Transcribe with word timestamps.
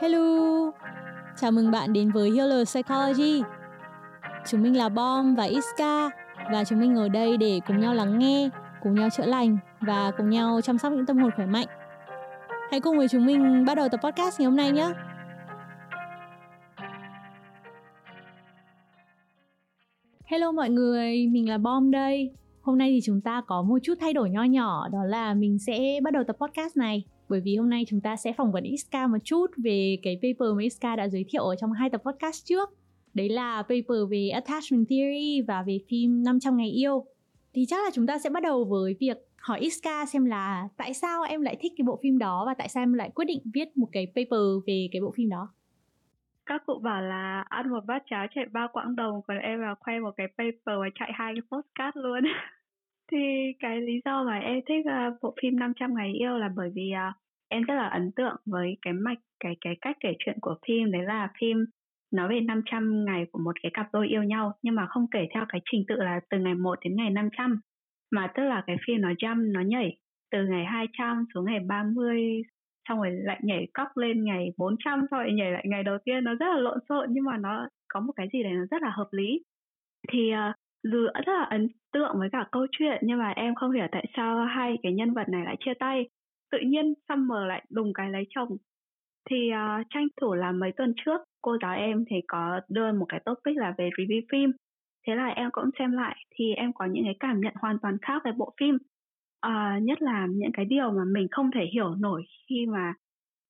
Hello! 0.00 0.70
Chào 1.36 1.50
mừng 1.50 1.70
bạn 1.70 1.92
đến 1.92 2.10
với 2.10 2.30
Healer 2.30 2.68
Psychology. 2.68 3.42
Chúng 4.46 4.62
mình 4.62 4.76
là 4.76 4.88
Bom 4.88 5.34
và 5.34 5.44
Iska 5.44 6.10
và 6.52 6.64
chúng 6.64 6.80
mình 6.80 6.96
ở 6.96 7.08
đây 7.08 7.36
để 7.36 7.60
cùng 7.66 7.80
nhau 7.80 7.94
lắng 7.94 8.18
nghe, 8.18 8.48
cùng 8.82 8.94
nhau 8.94 9.08
chữa 9.10 9.26
lành 9.26 9.58
và 9.80 10.10
cùng 10.16 10.30
nhau 10.30 10.60
chăm 10.60 10.78
sóc 10.78 10.92
những 10.92 11.06
tâm 11.06 11.18
hồn 11.18 11.30
khỏe 11.36 11.46
mạnh. 11.46 11.66
Hãy 12.70 12.80
cùng 12.80 12.96
với 12.98 13.08
chúng 13.08 13.26
mình 13.26 13.64
bắt 13.64 13.74
đầu 13.74 13.88
tập 13.88 14.00
podcast 14.02 14.40
ngày 14.40 14.46
hôm 14.46 14.56
nay 14.56 14.70
nhé. 14.70 14.88
Hello 20.24 20.52
mọi 20.52 20.70
người, 20.70 21.26
mình 21.26 21.48
là 21.48 21.58
Bom 21.58 21.90
đây. 21.90 22.34
Hôm 22.62 22.78
nay 22.78 22.90
thì 22.90 23.00
chúng 23.04 23.20
ta 23.20 23.42
có 23.46 23.62
một 23.62 23.78
chút 23.82 23.94
thay 24.00 24.12
đổi 24.12 24.30
nho 24.30 24.44
nhỏ 24.44 24.88
đó 24.92 25.04
là 25.04 25.34
mình 25.34 25.58
sẽ 25.58 26.00
bắt 26.02 26.10
đầu 26.12 26.24
tập 26.24 26.36
podcast 26.40 26.76
này 26.76 27.04
bởi 27.30 27.40
vì 27.40 27.56
hôm 27.56 27.70
nay 27.70 27.84
chúng 27.88 28.00
ta 28.00 28.16
sẽ 28.16 28.32
phỏng 28.32 28.52
vấn 28.52 28.64
Iska 28.64 29.06
một 29.06 29.18
chút 29.24 29.46
về 29.56 29.98
cái 30.02 30.16
paper 30.22 30.54
mà 30.56 30.62
Iska 30.62 30.96
đã 30.96 31.08
giới 31.08 31.24
thiệu 31.28 31.44
ở 31.44 31.56
trong 31.56 31.72
hai 31.72 31.90
tập 31.90 32.02
podcast 32.04 32.44
trước. 32.44 32.70
Đấy 33.14 33.28
là 33.28 33.62
paper 33.62 34.10
về 34.10 34.28
Attachment 34.28 34.88
Theory 34.88 35.40
và 35.40 35.62
về 35.62 35.78
phim 35.88 36.22
500 36.22 36.56
ngày 36.56 36.70
yêu. 36.70 37.06
Thì 37.54 37.64
chắc 37.68 37.84
là 37.84 37.90
chúng 37.94 38.06
ta 38.06 38.18
sẽ 38.18 38.30
bắt 38.30 38.42
đầu 38.42 38.64
với 38.64 38.96
việc 39.00 39.16
hỏi 39.38 39.60
Iska 39.60 40.06
xem 40.06 40.24
là 40.24 40.68
tại 40.76 40.94
sao 40.94 41.22
em 41.22 41.40
lại 41.40 41.56
thích 41.60 41.72
cái 41.76 41.84
bộ 41.84 41.98
phim 42.02 42.18
đó 42.18 42.44
và 42.46 42.54
tại 42.54 42.68
sao 42.68 42.82
em 42.82 42.92
lại 42.92 43.10
quyết 43.14 43.24
định 43.24 43.40
viết 43.54 43.76
một 43.76 43.88
cái 43.92 44.06
paper 44.06 44.40
về 44.66 44.88
cái 44.92 45.02
bộ 45.02 45.12
phim 45.16 45.28
đó. 45.28 45.48
Các 46.46 46.62
cụ 46.66 46.78
bảo 46.82 47.02
là 47.02 47.44
ăn 47.48 47.70
một 47.70 47.84
bát 47.86 48.02
cháo 48.10 48.26
chạy 48.34 48.44
ba 48.52 48.66
quãng 48.72 48.96
đồng, 48.96 49.22
còn 49.28 49.38
em 49.38 49.60
là 49.60 49.74
khoe 49.80 49.98
một 49.98 50.10
cái 50.16 50.26
paper 50.26 50.78
và 50.78 50.88
chạy 50.94 51.10
hai 51.14 51.34
cái 51.34 51.42
postcard 51.50 51.96
luôn. 51.96 52.24
thì 53.12 53.52
cái 53.58 53.80
lý 53.80 54.00
do 54.04 54.24
mà 54.24 54.38
em 54.38 54.60
thích 54.68 54.84
uh, 54.86 55.16
bộ 55.22 55.34
phim 55.42 55.58
500 55.58 55.94
ngày 55.94 56.12
yêu 56.12 56.38
là 56.38 56.50
bởi 56.56 56.70
vì 56.74 56.92
uh, 57.08 57.14
em 57.48 57.62
rất 57.62 57.74
là 57.74 57.88
ấn 57.88 58.10
tượng 58.16 58.36
với 58.46 58.76
cái 58.82 58.92
mạch 58.92 59.18
cái 59.40 59.56
cái 59.60 59.76
cách 59.80 59.96
kể 60.00 60.14
chuyện 60.18 60.36
của 60.40 60.56
phim. 60.66 60.90
Đấy 60.90 61.02
là 61.02 61.28
phim 61.40 61.64
nói 62.12 62.28
về 62.28 62.40
500 62.40 63.04
ngày 63.04 63.26
của 63.32 63.38
một 63.38 63.56
cái 63.62 63.70
cặp 63.74 63.86
đôi 63.92 64.08
yêu 64.08 64.22
nhau 64.22 64.52
nhưng 64.62 64.74
mà 64.74 64.86
không 64.86 65.06
kể 65.10 65.28
theo 65.34 65.44
cái 65.48 65.60
trình 65.70 65.84
tự 65.88 65.94
là 65.98 66.20
từ 66.30 66.38
ngày 66.38 66.54
1 66.54 66.78
đến 66.84 66.96
ngày 66.96 67.10
500 67.10 67.60
mà 68.12 68.32
tức 68.34 68.42
là 68.42 68.64
cái 68.66 68.76
phim 68.86 69.00
nó 69.00 69.08
jump 69.08 69.52
nó 69.52 69.60
nhảy 69.60 69.96
từ 70.30 70.38
ngày 70.46 70.64
200 70.64 71.24
xuống 71.34 71.44
ngày 71.44 71.60
30 71.68 72.42
xong 72.88 72.98
rồi 72.98 73.10
lại 73.10 73.40
nhảy 73.42 73.66
cóc 73.74 73.88
lên 73.96 74.24
ngày 74.24 74.52
400 74.56 75.00
xong 75.10 75.20
rồi 75.20 75.32
nhảy 75.32 75.50
lại 75.52 75.64
ngày 75.68 75.82
đầu 75.82 75.98
tiên. 76.04 76.24
Nó 76.24 76.34
rất 76.34 76.46
là 76.46 76.58
lộn 76.60 76.78
xộn 76.88 77.08
nhưng 77.12 77.24
mà 77.24 77.36
nó 77.36 77.68
có 77.88 78.00
một 78.00 78.12
cái 78.16 78.28
gì 78.32 78.42
đấy 78.42 78.52
nó 78.52 78.64
rất 78.70 78.82
là 78.82 78.90
hợp 78.90 79.08
lý. 79.10 79.40
Thì 80.12 80.32
uh, 80.32 80.54
dù 80.82 80.98
rất 81.26 81.32
là 81.32 81.46
ấn 81.50 81.68
tượng 81.92 82.18
với 82.18 82.28
cả 82.32 82.44
câu 82.52 82.66
chuyện 82.70 83.02
nhưng 83.02 83.18
mà 83.18 83.30
em 83.30 83.54
không 83.54 83.72
hiểu 83.72 83.86
tại 83.92 84.06
sao 84.16 84.44
hai 84.44 84.78
cái 84.82 84.92
nhân 84.92 85.14
vật 85.14 85.28
này 85.28 85.44
lại 85.44 85.56
chia 85.60 85.74
tay. 85.74 86.08
Tự 86.52 86.58
nhiên 86.66 86.94
Summer 87.08 87.46
lại 87.48 87.64
đùng 87.70 87.92
cái 87.92 88.10
lấy 88.10 88.26
chồng. 88.30 88.48
Thì 89.30 89.50
uh, 89.50 89.86
tranh 89.90 90.06
thủ 90.20 90.34
là 90.34 90.52
mấy 90.52 90.72
tuần 90.76 90.94
trước 90.96 91.20
cô 91.42 91.56
giáo 91.62 91.74
em 91.74 92.04
thì 92.10 92.16
có 92.28 92.60
đưa 92.68 92.92
một 92.92 93.06
cái 93.08 93.20
topic 93.24 93.56
là 93.56 93.74
về 93.78 93.90
review 93.98 94.22
phim. 94.32 94.52
Thế 95.06 95.14
là 95.14 95.26
em 95.26 95.48
cũng 95.52 95.70
xem 95.78 95.92
lại 95.92 96.16
thì 96.34 96.52
em 96.54 96.72
có 96.72 96.84
những 96.84 97.04
cái 97.04 97.16
cảm 97.20 97.40
nhận 97.40 97.54
hoàn 97.60 97.78
toàn 97.82 97.96
khác 98.02 98.22
về 98.24 98.32
bộ 98.36 98.54
phim. 98.60 98.74
Uh, 99.46 99.82
nhất 99.82 100.02
là 100.02 100.26
những 100.30 100.52
cái 100.52 100.64
điều 100.64 100.90
mà 100.90 101.02
mình 101.12 101.26
không 101.30 101.50
thể 101.50 101.64
hiểu 101.72 101.94
nổi 101.94 102.22
khi 102.48 102.66
mà 102.66 102.94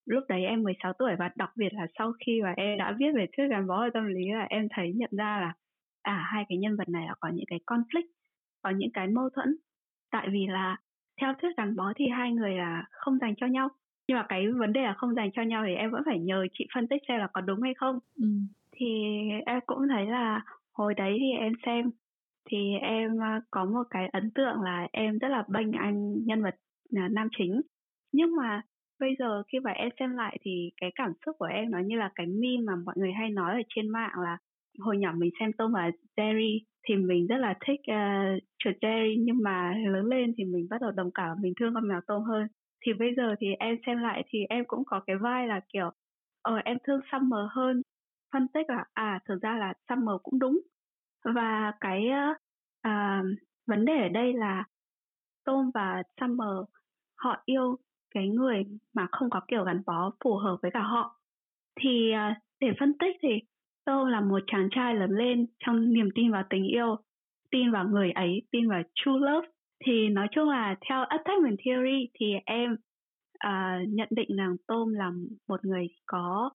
lúc 0.07 0.25
đấy 0.29 0.45
em 0.45 0.63
16 0.63 0.93
tuổi 0.93 1.13
và 1.19 1.31
đặc 1.37 1.51
biệt 1.57 1.73
là 1.73 1.87
sau 1.99 2.13
khi 2.27 2.43
mà 2.43 2.55
em 2.57 2.79
đã 2.79 2.95
viết 2.99 3.13
về 3.17 3.27
thuyết 3.37 3.47
gắn 3.51 3.67
bó 3.67 3.83
về 3.83 3.91
tâm 3.95 4.07
lý 4.07 4.31
là 4.33 4.47
em 4.51 4.69
thấy 4.71 4.93
nhận 4.97 5.11
ra 5.13 5.41
là 5.41 5.53
à 6.03 6.29
hai 6.33 6.45
cái 6.49 6.59
nhân 6.59 6.77
vật 6.77 6.89
này 6.89 7.07
là 7.07 7.15
có 7.21 7.29
những 7.29 7.47
cái 7.49 7.61
conflict 7.67 8.09
có 8.63 8.71
những 8.71 8.91
cái 8.93 9.09
mâu 9.09 9.31
thuẫn. 9.31 9.57
Tại 10.11 10.29
vì 10.33 10.47
là 10.47 10.77
theo 11.21 11.35
thuyết 11.43 11.57
gắn 11.57 11.77
bó 11.77 11.93
thì 11.97 12.09
hai 12.09 12.33
người 12.33 12.55
là 12.55 12.85
không 12.91 13.19
dành 13.19 13.35
cho 13.37 13.47
nhau 13.47 13.69
nhưng 14.11 14.17
mà 14.17 14.27
cái 14.29 14.49
vấn 14.53 14.73
đề 14.73 14.81
là 14.83 14.95
không 14.95 15.15
dành 15.15 15.31
cho 15.33 15.43
nhau 15.43 15.65
thì 15.67 15.75
em 15.75 15.91
vẫn 15.91 16.03
phải 16.07 16.19
nhờ 16.19 16.47
chị 16.53 16.67
phân 16.75 16.89
tích 16.89 17.03
xem 17.09 17.19
là 17.19 17.29
có 17.33 17.41
đúng 17.41 17.63
hay 17.63 17.75
không. 17.75 17.99
Ừ. 18.17 18.27
thì 18.73 18.87
em 19.47 19.61
cũng 19.67 19.89
thấy 19.89 20.07
là 20.07 20.45
hồi 20.73 20.95
đấy 20.95 21.17
thì 21.21 21.31
em 21.39 21.53
xem 21.67 21.91
thì 22.51 22.59
em 22.83 23.23
à, 23.23 23.41
có 23.51 23.65
một 23.65 23.83
cái 23.91 24.09
ấn 24.09 24.31
tượng 24.31 24.61
là 24.63 24.89
em 24.93 25.19
rất 25.19 25.29
là 25.29 25.45
bênh 25.49 25.73
anh 25.73 26.25
nhân 26.25 26.43
vật 26.43 26.55
là 26.91 27.09
nam 27.09 27.29
chính. 27.39 27.61
Nhưng 28.13 28.37
mà 28.37 28.63
bây 29.01 29.17
giờ 29.19 29.43
khi 29.53 29.61
mà 29.61 29.71
em 29.71 29.89
xem 29.99 30.17
lại 30.17 30.39
thì 30.43 30.71
cái 30.81 30.91
cảm 30.95 31.13
xúc 31.27 31.37
của 31.39 31.45
em 31.45 31.71
nó 31.71 31.79
như 31.79 31.97
là 31.97 32.11
cái 32.15 32.27
meme 32.27 32.63
mà 32.65 32.73
mọi 32.85 32.95
người 32.99 33.13
hay 33.13 33.31
nói 33.31 33.55
ở 33.55 33.63
trên 33.69 33.89
mạng 33.89 34.13
là 34.23 34.39
hồi 34.81 34.97
nhỏ 34.97 35.13
mình 35.17 35.31
xem 35.41 35.53
Tom 35.53 35.73
và 35.73 35.91
Jerry 36.17 36.59
thì 36.89 36.97
mình 36.97 37.27
rất 37.27 37.37
là 37.37 37.55
thích 37.67 37.81
uh, 37.81 38.43
chuột 38.59 38.75
Jerry 38.81 39.25
nhưng 39.25 39.39
mà 39.43 39.75
lớn 39.87 40.05
lên 40.05 40.33
thì 40.37 40.45
mình 40.45 40.67
bắt 40.71 40.81
đầu 40.81 40.91
đồng 40.91 41.11
cảm 41.15 41.37
mình 41.41 41.53
thương 41.61 41.75
con 41.75 41.89
mèo 41.89 42.01
Tom 42.07 42.23
hơn. 42.23 42.47
Thì 42.87 42.93
bây 42.93 43.15
giờ 43.17 43.35
thì 43.41 43.47
em 43.59 43.77
xem 43.87 43.99
lại 44.03 44.23
thì 44.29 44.39
em 44.49 44.65
cũng 44.67 44.85
có 44.87 45.01
cái 45.07 45.17
vai 45.17 45.47
là 45.49 45.61
kiểu 45.73 45.91
ờ 46.43 46.57
em 46.65 46.79
thương 46.85 47.01
Summer 47.13 47.47
hơn. 47.51 47.83
Phân 48.33 48.49
tích 48.49 48.67
là 48.69 48.85
à 48.93 49.19
thực 49.29 49.43
ra 49.43 49.57
là 49.57 49.75
Summer 49.89 50.17
cũng 50.23 50.39
đúng. 50.39 50.61
Và 51.25 51.73
cái 51.81 52.09
uh, 52.31 52.37
uh, 52.89 53.27
vấn 53.67 53.85
đề 53.85 54.03
ở 54.03 54.09
đây 54.09 54.33
là 54.33 54.65
Tom 55.45 55.71
và 55.75 56.03
Summer 56.21 56.65
họ 57.19 57.43
yêu 57.45 57.77
cái 58.15 58.29
người 58.29 58.65
mà 58.95 59.07
không 59.13 59.31
có 59.31 59.41
kiểu 59.49 59.65
gắn 59.65 59.83
bó 59.87 60.11
phù 60.25 60.37
hợp 60.37 60.57
với 60.63 60.71
cả 60.71 60.83
họ. 60.83 61.21
Thì 61.81 62.13
uh, 62.15 62.37
để 62.61 62.69
phân 62.81 62.99
tích 62.99 63.17
thì 63.23 63.29
Tôi 63.85 64.11
là 64.11 64.21
một 64.21 64.39
chàng 64.47 64.69
trai 64.71 64.95
lớn 64.95 65.11
lên 65.11 65.47
trong 65.59 65.93
niềm 65.93 66.09
tin 66.15 66.31
vào 66.31 66.43
tình 66.51 66.65
yêu, 66.65 66.97
tin 67.51 67.71
vào 67.71 67.89
người 67.89 68.11
ấy, 68.11 68.43
tin 68.51 68.69
vào 68.69 68.83
true 68.95 69.13
love. 69.13 69.49
Thì 69.85 70.09
nói 70.09 70.27
chung 70.31 70.49
là 70.49 70.77
theo 70.89 71.05
attachment 71.05 71.59
theory 71.65 72.09
thì 72.15 72.27
em 72.47 72.73
uh, 73.47 73.89
nhận 73.89 74.09
định 74.11 74.37
rằng 74.37 74.57
Tom 74.69 74.95
là 74.95 75.11
một 75.49 75.65
người 75.65 75.89
có 76.07 76.51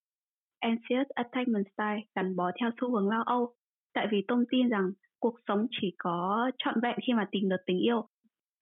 anxious 0.60 1.08
attachment 1.16 1.66
style 1.74 2.02
gắn 2.16 2.36
bó 2.36 2.52
theo 2.60 2.70
xu 2.82 2.92
hướng 2.92 3.10
lo 3.10 3.24
âu. 3.26 3.54
Tại 3.94 4.08
vì 4.12 4.26
Tom 4.28 4.44
tin 4.52 4.70
rằng 4.70 4.92
cuộc 5.20 5.36
sống 5.48 5.68
chỉ 5.72 5.96
có 5.98 6.52
trọn 6.58 6.76
vẹn 6.82 7.00
khi 7.08 7.14
mà 7.14 7.28
tìm 7.32 7.50
được 7.50 7.62
tình 7.66 7.80
yêu. 7.80 8.08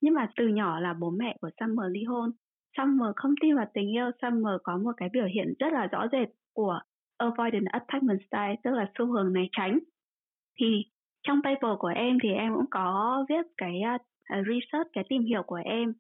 Nhưng 0.01 0.13
mà 0.13 0.29
từ 0.35 0.47
nhỏ 0.47 0.79
là 0.79 0.93
bố 0.93 1.09
mẹ 1.09 1.37
của 1.41 1.49
Summer 1.59 1.91
ly 1.91 2.03
hôn. 2.03 2.29
Summer 2.77 3.09
không 3.15 3.33
tin 3.41 3.55
vào 3.55 3.65
tình 3.73 3.91
yêu, 3.95 4.11
Summer 4.21 4.53
có 4.63 4.77
một 4.77 4.91
cái 4.97 5.09
biểu 5.13 5.25
hiện 5.25 5.53
rất 5.59 5.73
là 5.73 5.87
rõ 5.87 6.07
rệt 6.11 6.29
của 6.53 6.79
avoidant 7.23 7.65
attachment 7.65 8.19
style 8.27 8.55
tức 8.63 8.71
là 8.71 8.91
xu 8.97 9.05
hướng 9.05 9.33
né 9.33 9.41
tránh. 9.51 9.79
Thì 10.59 10.85
trong 11.23 11.41
paper 11.43 11.71
của 11.79 11.91
em 11.95 12.17
thì 12.23 12.29
em 12.29 12.53
cũng 12.53 12.69
có 12.71 13.25
viết 13.29 13.45
cái 13.57 13.81
uh, 13.95 14.01
research 14.29 14.89
cái 14.93 15.03
tìm 15.09 15.23
hiểu 15.23 15.43
của 15.43 15.61
em. 15.65 15.93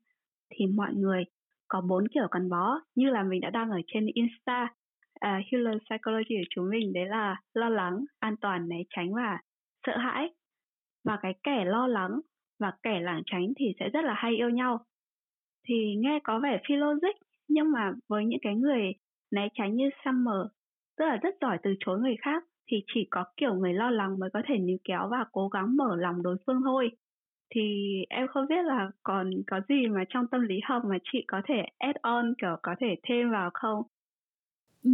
Thì 0.53 0.65
mọi 0.65 0.93
người 0.93 1.23
có 1.67 1.81
bốn 1.81 2.07
kiểu 2.07 2.27
gắn 2.31 2.49
bó 2.49 2.79
như 2.95 3.09
là 3.09 3.23
mình 3.23 3.41
đã 3.41 3.49
đăng 3.49 3.69
ở 3.69 3.79
trên 3.87 4.05
Insta 4.13 4.63
uh, 4.63 5.45
Healer 5.51 5.77
Psychology 5.85 6.35
của 6.37 6.49
chúng 6.49 6.69
mình 6.69 6.93
đấy 6.93 7.05
là 7.05 7.41
lo 7.53 7.69
lắng, 7.69 8.05
an 8.19 8.35
toàn, 8.41 8.69
né 8.69 8.77
tránh 8.89 9.13
và 9.13 9.39
sợ 9.87 9.97
hãi. 9.97 10.29
Và 11.05 11.19
cái 11.21 11.33
kẻ 11.43 11.65
lo 11.65 11.87
lắng 11.87 12.19
và 12.59 12.71
kẻ 12.83 12.99
lảng 12.99 13.21
tránh 13.25 13.53
thì 13.57 13.65
sẽ 13.79 13.89
rất 13.89 14.05
là 14.05 14.13
hay 14.13 14.35
yêu 14.35 14.49
nhau. 14.49 14.85
Thì 15.67 15.95
nghe 15.97 16.19
có 16.23 16.39
vẻ 16.39 16.61
phi 16.67 16.75
logic 16.75 17.17
nhưng 17.47 17.71
mà 17.71 17.91
với 18.09 18.25
những 18.25 18.39
cái 18.41 18.55
người 18.55 18.93
né 19.31 19.47
tránh 19.53 19.75
như 19.75 19.89
Summer 20.05 20.47
tức 20.97 21.05
là 21.05 21.17
rất 21.17 21.35
giỏi 21.41 21.57
từ 21.63 21.73
chối 21.79 21.99
người 21.99 22.15
khác 22.21 22.43
thì 22.71 22.77
chỉ 22.93 23.07
có, 23.11 23.23
kiểu, 23.37 23.53
người 23.55 23.73
lo 23.73 23.89
lắng 23.89 24.19
mới 24.19 24.29
có 24.33 24.41
thể 24.47 24.57
níu 24.57 24.77
kéo 24.83 25.07
và 25.11 25.25
cố 25.31 25.47
gắng 25.49 25.77
mở 25.77 25.95
lòng 25.95 26.23
đối 26.23 26.37
phương 26.45 26.61
thôi. 26.63 26.89
Thì 27.55 27.61
em 28.09 28.27
không 28.27 28.47
biết 28.47 28.65
là 28.65 28.91
còn 29.03 29.31
có 29.47 29.61
gì 29.69 29.87
mà 29.87 30.03
trong 30.09 30.27
tâm 30.27 30.41
lý 30.41 30.55
học 30.63 30.83
mà 30.85 30.97
chị 31.13 31.23
có 31.27 31.41
thể 31.47 31.55
add 31.77 31.97
on, 32.01 32.33
kiểu, 32.41 32.55
có 32.61 32.75
thể 32.79 32.87
thêm 33.03 33.31
vào 33.31 33.49
không? 33.53 33.83
Ừ 34.83 34.91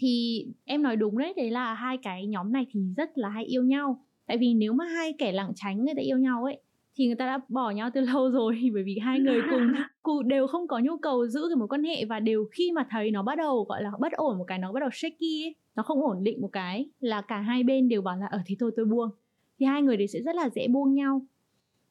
thì 0.00 0.44
em 0.64 0.82
nói 0.82 0.96
đúng 0.96 1.18
đấy 1.18 1.34
đấy 1.36 1.50
là 1.50 1.74
hai 1.74 1.98
cái 2.02 2.26
nhóm 2.26 2.52
này 2.52 2.66
thì 2.70 2.80
rất 2.96 3.18
là 3.18 3.28
hay 3.28 3.44
yêu 3.44 3.62
nhau. 3.62 4.04
Tại 4.26 4.38
vì 4.38 4.54
nếu 4.54 4.72
mà 4.72 4.84
hai 4.84 5.12
kẻ 5.18 5.32
lảng 5.32 5.52
tránh 5.54 5.84
người 5.84 5.94
ta 5.96 6.02
yêu 6.02 6.18
nhau 6.18 6.44
ấy 6.44 6.60
thì 6.96 7.06
người 7.06 7.16
ta 7.16 7.26
đã 7.26 7.40
bỏ 7.48 7.70
nhau 7.70 7.90
từ 7.94 8.00
lâu 8.14 8.30
rồi 8.30 8.70
bởi 8.74 8.82
vì 8.82 8.98
hai 8.98 9.20
người 9.20 9.40
cùng 9.50 9.72
cùng 10.02 10.28
đều 10.28 10.46
không 10.46 10.68
có 10.68 10.78
nhu 10.78 10.96
cầu 10.96 11.26
giữ 11.26 11.48
cái 11.48 11.56
mối 11.56 11.68
quan 11.68 11.84
hệ 11.84 12.04
và 12.04 12.20
đều 12.20 12.48
khi 12.52 12.72
mà 12.72 12.86
thấy 12.90 13.10
nó 13.10 13.22
bắt 13.22 13.38
đầu 13.38 13.64
gọi 13.68 13.82
là 13.82 13.90
bất 14.00 14.12
ổn 14.12 14.38
một 14.38 14.44
cái 14.46 14.58
nó 14.58 14.72
bắt 14.72 14.80
đầu 14.80 14.90
shaky 14.92 15.44
ấy, 15.44 15.54
nó 15.76 15.82
không 15.82 16.02
ổn 16.02 16.24
định 16.24 16.40
một 16.40 16.48
cái 16.52 16.90
là 17.00 17.20
cả 17.20 17.40
hai 17.40 17.62
bên 17.62 17.88
đều 17.88 18.02
bảo 18.02 18.16
là 18.16 18.26
ở 18.26 18.38
thì 18.46 18.56
thôi 18.60 18.70
tôi 18.76 18.86
buông. 18.86 19.10
Thì 19.58 19.66
hai 19.66 19.82
người 19.82 19.96
đấy 19.96 20.06
sẽ 20.08 20.20
rất 20.22 20.36
là 20.36 20.48
dễ 20.54 20.68
buông 20.68 20.94
nhau. 20.94 21.26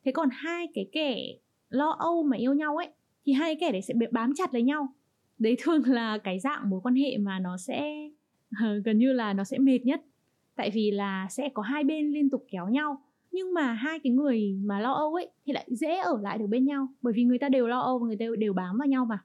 Thế 0.06 0.12
còn 0.12 0.30
hai 0.32 0.68
cái 0.74 0.90
kẻ 0.92 1.18
lo 1.70 1.96
âu 2.00 2.24
mà 2.24 2.38
yêu 2.38 2.54
nhau 2.54 2.78
ấy 2.78 2.88
thì 3.26 3.34
hai 3.34 3.56
cái 3.56 3.70
kẻ 3.70 3.72
đấy 3.72 3.82
sẽ 3.82 3.94
bám 4.12 4.34
chặt 4.36 4.54
lấy 4.54 4.64
nhau. 4.64 4.88
Đấy 5.38 5.56
thường 5.60 5.84
là 5.86 6.18
cái 6.18 6.40
dạng 6.40 6.70
mối 6.70 6.80
quan 6.84 6.96
hệ 6.96 7.18
mà 7.18 7.40
nó 7.40 7.58
sẽ 7.58 8.10
gần 8.84 8.98
như 8.98 9.14
là 9.14 9.34
nó 9.34 9.44
sẽ 9.44 9.58
mệt 9.58 9.80
nhất. 9.84 10.02
Tại 10.56 10.70
vì 10.74 10.92
là 10.92 11.28
sẽ 11.30 11.50
có 11.54 11.62
hai 11.62 11.84
bên 11.84 12.12
liên 12.12 12.30
tục 12.30 12.46
kéo 12.52 12.70
nhau 12.70 13.02
nhưng 13.34 13.54
mà 13.54 13.74
hai 13.74 14.00
cái 14.00 14.14
người 14.14 14.58
mà 14.64 14.80
lo 14.80 14.94
âu 14.94 15.14
ấy 15.14 15.30
thì 15.46 15.54
lại 15.54 15.68
dễ 15.70 15.96
ở 15.96 16.20
lại 16.22 16.38
được 16.38 16.48
bên 16.48 16.66
nhau. 16.66 16.88
Bởi 17.02 17.14
vì 17.14 17.24
người 17.24 17.40
ta 17.40 17.50
đều 17.50 17.68
lo 17.68 17.80
âu 17.80 18.00
và 18.00 18.08
người 18.08 18.18
ta 18.18 18.26
đều 18.38 18.54
bám 18.54 18.78
vào 18.78 18.88
nhau 18.88 19.06
mà. 19.06 19.24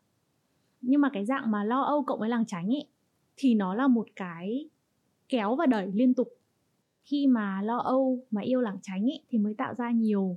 Nhưng 0.80 1.00
mà 1.00 1.10
cái 1.12 1.24
dạng 1.24 1.50
mà 1.50 1.64
lo 1.64 1.82
âu 1.82 2.02
cộng 2.02 2.20
với 2.20 2.28
làng 2.28 2.46
tránh 2.46 2.66
ấy 2.66 2.86
thì 3.36 3.54
nó 3.54 3.74
là 3.74 3.86
một 3.86 4.06
cái 4.16 4.68
kéo 5.28 5.56
và 5.56 5.66
đẩy 5.66 5.90
liên 5.94 6.14
tục. 6.14 6.28
Khi 7.04 7.26
mà 7.26 7.62
lo 7.62 7.78
âu 7.78 8.24
mà 8.30 8.42
yêu 8.42 8.60
làng 8.60 8.78
tránh 8.82 9.02
ấy 9.02 9.22
thì 9.28 9.38
mới 9.38 9.54
tạo 9.54 9.74
ra 9.74 9.90
nhiều 9.90 10.36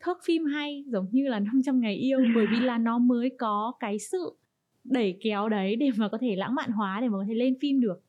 thước 0.00 0.18
phim 0.24 0.44
hay, 0.44 0.84
giống 0.88 1.06
như 1.12 1.28
là 1.28 1.40
500 1.52 1.80
ngày 1.80 1.94
yêu. 1.94 2.20
Bởi 2.34 2.46
vì 2.50 2.60
là 2.60 2.78
nó 2.78 2.98
mới 2.98 3.30
có 3.38 3.72
cái 3.80 3.98
sự 3.98 4.36
đẩy 4.84 5.18
kéo 5.20 5.48
đấy 5.48 5.76
để 5.76 5.90
mà 5.96 6.08
có 6.08 6.18
thể 6.18 6.36
lãng 6.36 6.54
mạn 6.54 6.70
hóa, 6.70 7.00
để 7.00 7.08
mà 7.08 7.18
có 7.18 7.24
thể 7.28 7.34
lên 7.34 7.54
phim 7.60 7.80
được. 7.80 8.02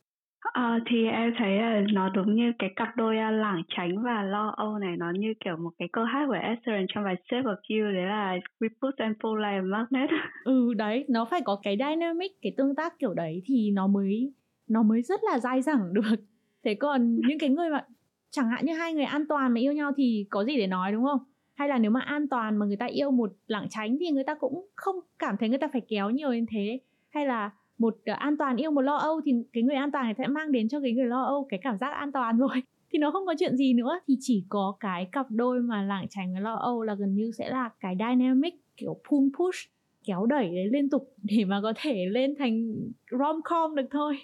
À, 0.44 0.80
thì 0.86 1.06
em 1.06 1.34
thấy 1.38 1.58
là 1.58 1.82
nó 1.94 2.10
đúng 2.10 2.36
như 2.36 2.52
cái 2.60 2.70
cặp 2.76 2.96
đôi 2.96 3.16
uh, 3.16 3.34
lảng 3.34 3.64
tránh 3.68 4.04
và 4.04 4.24
lo 4.24 4.54
âu 4.58 4.78
này 4.78 4.98
nó 4.98 5.12
như 5.12 5.34
kiểu 5.46 5.58
một 5.58 5.70
cái 5.80 5.88
câu 5.92 6.04
hát 6.04 6.26
của 6.28 6.34
Esther 6.34 6.86
trong 6.88 7.04
bài 7.04 7.16
Shape 7.32 7.44
of 7.44 7.56
You 7.70 7.94
đấy 7.94 8.06
là 8.06 8.38
We 8.60 8.70
put 8.82 8.98
and 8.98 9.16
pull 9.24 9.42
like 9.42 9.50
a 9.50 9.62
magnet. 9.62 10.10
ừ 10.44 10.74
đấy 10.74 11.06
nó 11.10 11.26
phải 11.26 11.42
có 11.46 11.60
cái 11.64 11.78
dynamic 11.78 12.32
cái 12.42 12.54
tương 12.58 12.76
tác 12.76 13.00
kiểu 13.00 13.14
đấy 13.14 13.42
thì 13.46 13.72
nó 13.72 13.88
mới 13.88 14.34
nó 14.70 14.84
mới 14.84 15.02
rất 15.02 15.20
là 15.24 15.40
dai 15.40 15.62
dẳng 15.62 15.94
được. 15.94 16.16
Thế 16.64 16.76
còn 16.76 17.16
những 17.28 17.40
cái 17.40 17.50
người 17.50 17.70
mà 17.70 17.86
chẳng 18.30 18.50
hạn 18.50 18.66
như 18.66 18.74
hai 18.74 18.94
người 18.94 19.04
an 19.04 19.26
toàn 19.30 19.54
mà 19.54 19.60
yêu 19.60 19.74
nhau 19.74 19.92
thì 19.98 20.26
có 20.30 20.44
gì 20.44 20.58
để 20.58 20.68
nói 20.68 20.92
đúng 20.92 21.04
không? 21.04 21.20
Hay 21.56 21.68
là 21.68 21.78
nếu 21.78 21.92
mà 21.92 22.00
an 22.00 22.28
toàn 22.28 22.58
mà 22.58 22.66
người 22.66 22.78
ta 22.78 22.86
yêu 22.86 23.12
một 23.12 23.32
lảng 23.48 23.68
tránh 23.70 23.98
thì 24.00 24.12
người 24.12 24.24
ta 24.24 24.36
cũng 24.36 24.68
không 24.76 24.96
cảm 25.20 25.36
thấy 25.40 25.50
người 25.50 25.58
ta 25.58 25.68
phải 25.72 25.82
kéo 25.88 26.10
nhiều 26.10 26.34
như 26.34 26.46
thế. 26.50 26.80
Hay 27.10 27.26
là 27.26 27.52
một 27.78 27.96
uh, 28.12 28.18
an 28.18 28.38
toàn 28.38 28.58
yêu 28.58 28.72
một 28.72 28.82
lo 28.82 28.96
âu 28.96 29.22
thì 29.26 29.32
cái 29.54 29.64
người 29.64 29.76
an 29.76 29.92
toàn 29.92 30.06
này 30.06 30.14
sẽ 30.18 30.28
mang 30.28 30.52
đến 30.52 30.70
cho 30.70 30.80
cái 30.82 30.92
người 30.92 31.06
lo 31.06 31.24
âu 31.24 31.48
cái 31.50 31.60
cảm 31.64 31.78
giác 31.78 31.94
an 31.94 32.12
toàn 32.12 32.38
rồi. 32.38 32.50
Thì 32.94 33.00
nó 33.00 33.12
không 33.12 33.26
có 33.26 33.36
chuyện 33.40 33.58
gì 33.58 33.74
nữa. 33.74 34.00
Thì 34.08 34.18
chỉ 34.20 34.46
có 34.50 34.76
cái 34.80 35.10
cặp 35.12 35.26
đôi 35.30 35.62
mà 35.62 35.84
lảng 35.84 36.06
tránh 36.10 36.34
và 36.34 36.40
lo 36.40 36.56
âu 36.56 36.84
là 36.84 36.96
gần 36.96 37.16
như 37.16 37.32
sẽ 37.38 37.50
là 37.50 37.70
cái 37.80 37.96
dynamic 38.00 38.54
kiểu 38.78 39.02
pull 39.10 39.30
push 39.38 39.58
kéo 40.06 40.26
đẩy 40.26 40.56
đấy 40.56 40.70
liên 40.72 40.90
tục 40.90 41.14
để 41.24 41.46
mà 41.46 41.60
có 41.64 41.74
thể 41.76 42.06
lên 42.06 42.34
thành 42.40 42.74
rom 43.12 43.42
com 43.44 43.76
được 43.76 43.88
thôi. 43.92 44.18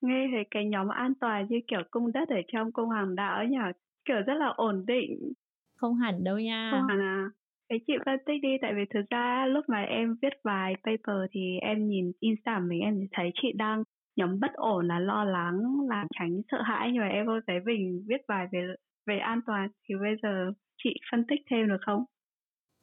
Nghe 0.00 0.28
thấy 0.32 0.44
cái 0.50 0.64
nhóm 0.64 0.88
an 0.88 1.14
toàn 1.20 1.46
như 1.48 1.60
kiểu 1.66 1.80
cung 1.90 2.12
đất 2.12 2.28
ở 2.28 2.40
trong 2.52 2.72
cung 2.72 2.86
hoàng 2.86 3.14
đạo 3.14 3.36
ấy 3.36 3.46
nhỉ? 3.48 3.58
Kiểu 4.04 4.16
rất 4.26 4.34
là 4.34 4.46
ổn 4.56 4.84
định. 4.86 5.32
Không 5.74 5.94
hẳn 5.94 6.24
đâu 6.24 6.38
nha. 6.38 6.70
Không 6.72 6.88
hẳn 6.88 7.00
à 7.00 7.30
Thế 7.70 7.76
chị 7.86 7.92
phân 8.06 8.18
tích 8.26 8.42
đi, 8.42 8.48
tại 8.62 8.72
vì 8.76 8.82
thực 8.94 9.10
ra 9.10 9.46
lúc 9.46 9.64
mà 9.68 9.82
em 9.82 10.16
viết 10.22 10.32
bài 10.44 10.74
paper 10.84 11.16
thì 11.32 11.40
em 11.60 11.88
nhìn 11.88 12.12
Insta 12.20 12.58
mình 12.58 12.80
em 12.80 12.94
thấy 13.12 13.30
chị 13.42 13.48
đang 13.56 13.82
nhóm 14.16 14.40
bất 14.40 14.52
ổn 14.54 14.88
là 14.88 14.98
lo 14.98 15.24
lắng, 15.24 15.60
là 15.88 16.04
tránh 16.18 16.40
sợ 16.50 16.62
hãi 16.62 16.90
nhưng 16.92 17.02
mà 17.02 17.08
em 17.08 17.26
vô 17.26 17.32
thấy 17.46 17.56
mình 17.64 18.04
viết 18.08 18.20
bài 18.28 18.46
về 18.52 18.74
về 19.06 19.18
an 19.18 19.40
toàn 19.46 19.68
thì 19.88 19.94
bây 20.00 20.16
giờ 20.22 20.52
chị 20.76 20.90
phân 21.10 21.24
tích 21.28 21.40
thêm 21.50 21.68
được 21.68 21.80
không? 21.86 22.04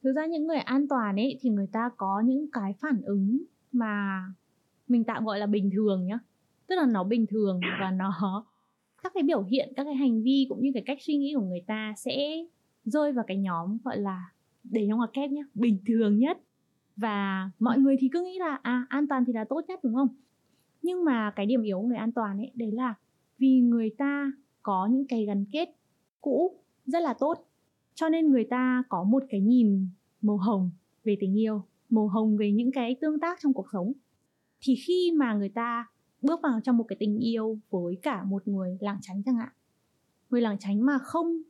Thực 0.04 0.12
ra 0.16 0.26
những 0.26 0.46
người 0.46 0.58
an 0.58 0.88
toàn 0.88 1.16
ấy 1.16 1.38
thì 1.40 1.50
người 1.50 1.68
ta 1.72 1.90
có 1.96 2.22
những 2.24 2.46
cái 2.52 2.72
phản 2.82 3.02
ứng 3.04 3.42
mà 3.72 4.24
mình 4.88 5.04
tạm 5.04 5.24
gọi 5.24 5.38
là 5.38 5.46
bình 5.46 5.70
thường 5.72 6.06
nhá. 6.06 6.18
Tức 6.68 6.76
là 6.76 6.86
nó 6.92 7.04
bình 7.04 7.26
thường 7.30 7.60
và 7.80 7.90
nó 7.90 8.44
các 9.02 9.12
cái 9.14 9.22
biểu 9.22 9.42
hiện, 9.42 9.72
các 9.76 9.84
cái 9.84 9.94
hành 9.94 10.22
vi 10.22 10.46
cũng 10.48 10.60
như 10.60 10.70
cái 10.74 10.82
cách 10.86 10.98
suy 11.00 11.16
nghĩ 11.16 11.32
của 11.36 11.44
người 11.44 11.64
ta 11.66 11.92
sẽ 11.96 12.44
rơi 12.84 13.12
vào 13.12 13.24
cái 13.28 13.36
nhóm 13.36 13.78
gọi 13.84 13.98
là 13.98 14.33
để 14.64 14.86
trong 14.88 14.98
ngoặc 14.98 15.10
kép 15.12 15.30
nhé 15.30 15.42
bình 15.54 15.78
thường 15.86 16.18
nhất. 16.18 16.38
Và 16.96 17.50
mọi 17.58 17.78
người 17.78 17.96
thì 18.00 18.08
cứ 18.12 18.22
nghĩ 18.22 18.38
là 18.38 18.58
à 18.62 18.86
an 18.88 19.08
toàn 19.08 19.24
thì 19.24 19.32
là 19.32 19.44
tốt 19.44 19.60
nhất, 19.68 19.80
đúng 19.82 19.94
không? 19.94 20.08
Nhưng 20.82 21.04
mà 21.04 21.32
cái 21.36 21.46
điểm 21.46 21.62
yếu 21.62 21.80
của 21.80 21.86
người 21.86 21.96
an 21.96 22.12
toàn 22.12 22.38
ấy, 22.38 22.50
đấy 22.54 22.72
là 22.72 22.94
vì 23.38 23.60
người 23.60 23.90
ta 23.98 24.32
có 24.62 24.88
những 24.92 25.06
cái 25.06 25.24
gắn 25.24 25.44
kết 25.52 25.68
cũ 26.20 26.60
rất 26.86 27.00
là 27.02 27.14
tốt. 27.18 27.34
Cho 27.94 28.08
nên 28.08 28.30
người 28.30 28.44
ta 28.44 28.82
có 28.88 29.04
một 29.04 29.22
cái 29.28 29.40
nhìn 29.40 29.88
màu 30.22 30.36
hồng 30.36 30.70
về 31.04 31.16
tình 31.20 31.38
yêu, 31.38 31.62
màu 31.90 32.08
hồng 32.08 32.36
về 32.36 32.52
những 32.52 32.72
cái 32.72 32.96
tương 33.00 33.20
tác 33.20 33.38
trong 33.42 33.52
cuộc 33.52 33.66
sống. 33.72 33.92
Thì 34.60 34.74
khi 34.86 35.12
mà 35.16 35.34
người 35.34 35.48
ta 35.48 35.86
bước 36.22 36.40
vào 36.42 36.60
trong 36.64 36.76
một 36.76 36.84
cái 36.88 36.96
tình 37.00 37.18
yêu 37.18 37.58
với 37.70 37.98
cả 38.02 38.24
một 38.24 38.48
người 38.48 38.78
làng 38.80 38.98
tránh 39.02 39.22
chẳng 39.22 39.36
hạn, 39.36 39.52
người 40.30 40.40
làng 40.40 40.56
tránh 40.60 40.86
mà 40.86 40.98
không 40.98 41.42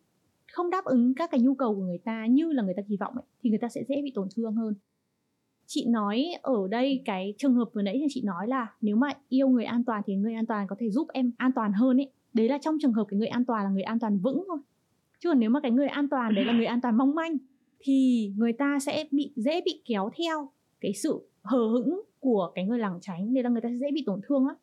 không 0.52 0.70
đáp 0.70 0.84
ứng 0.84 1.14
các 1.14 1.30
cái 1.30 1.40
nhu 1.40 1.54
cầu 1.54 1.74
của 1.74 1.82
người 1.82 1.98
ta 1.98 2.26
như 2.26 2.52
là 2.52 2.62
người 2.62 2.74
ta 2.76 2.82
kỳ 2.88 2.96
vọng 2.96 3.14
ấy, 3.14 3.24
thì 3.42 3.50
người 3.50 3.58
ta 3.58 3.68
sẽ 3.68 3.84
dễ 3.88 4.02
bị 4.02 4.12
tổn 4.14 4.28
thương 4.36 4.54
hơn. 4.54 4.74
Chị 5.66 5.86
nói 5.86 6.24
ở 6.42 6.68
đây 6.70 7.02
cái 7.04 7.34
trường 7.38 7.54
hợp 7.54 7.68
vừa 7.72 7.82
nãy 7.82 7.96
thì 8.00 8.06
chị 8.10 8.22
nói 8.22 8.48
là 8.48 8.74
nếu 8.80 8.96
mà 8.96 9.08
yêu 9.28 9.48
người 9.48 9.64
an 9.64 9.84
toàn 9.84 10.02
thì 10.06 10.14
người 10.14 10.34
an 10.34 10.46
toàn 10.46 10.66
có 10.66 10.76
thể 10.78 10.90
giúp 10.90 11.08
em 11.12 11.32
an 11.36 11.52
toàn 11.54 11.72
hơn 11.72 12.00
ấy. 12.00 12.10
Đấy 12.32 12.48
là 12.48 12.58
trong 12.58 12.78
trường 12.82 12.92
hợp 12.92 13.04
cái 13.08 13.18
người 13.18 13.28
an 13.28 13.44
toàn 13.44 13.64
là 13.64 13.70
người 13.70 13.82
an 13.82 13.98
toàn 13.98 14.18
vững 14.18 14.44
thôi. 14.48 14.58
Chứ 15.20 15.28
còn 15.28 15.40
nếu 15.40 15.50
mà 15.50 15.60
cái 15.60 15.70
người 15.70 15.88
an 15.88 16.08
toàn 16.08 16.34
đấy 16.34 16.44
là 16.44 16.52
người 16.52 16.66
an 16.66 16.80
toàn 16.80 16.98
mong 16.98 17.14
manh 17.14 17.38
thì 17.78 18.30
người 18.36 18.52
ta 18.52 18.78
sẽ 18.78 19.04
bị 19.10 19.32
dễ 19.36 19.60
bị 19.64 19.82
kéo 19.84 20.10
theo 20.18 20.50
cái 20.80 20.92
sự 20.94 21.28
hờ 21.42 21.68
hững 21.68 22.02
của 22.20 22.52
cái 22.54 22.64
người 22.64 22.78
lảng 22.78 22.98
tránh 23.00 23.32
nên 23.32 23.44
là 23.44 23.50
người 23.50 23.60
ta 23.60 23.68
sẽ 23.68 23.78
dễ 23.78 23.90
bị 23.94 24.02
tổn 24.06 24.20
thương 24.28 24.46
á 24.46 24.54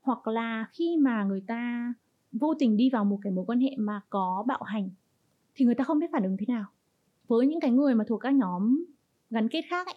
hoặc 0.00 0.28
là 0.28 0.66
khi 0.72 0.96
mà 0.96 1.24
người 1.24 1.42
ta 1.46 1.94
vô 2.32 2.54
tình 2.58 2.76
đi 2.76 2.90
vào 2.90 3.04
một 3.04 3.18
cái 3.22 3.32
mối 3.32 3.44
quan 3.44 3.60
hệ 3.60 3.70
mà 3.78 4.00
có 4.10 4.44
bạo 4.46 4.62
hành 4.62 4.90
thì 5.54 5.64
người 5.64 5.74
ta 5.74 5.84
không 5.84 5.98
biết 5.98 6.10
phản 6.12 6.22
ứng 6.22 6.36
thế 6.36 6.46
nào. 6.48 6.64
Với 7.28 7.46
những 7.46 7.60
cái 7.60 7.70
người 7.70 7.94
mà 7.94 8.04
thuộc 8.08 8.20
các 8.20 8.34
nhóm 8.34 8.84
gắn 9.30 9.48
kết 9.48 9.62
khác 9.70 9.86
ấy, 9.86 9.94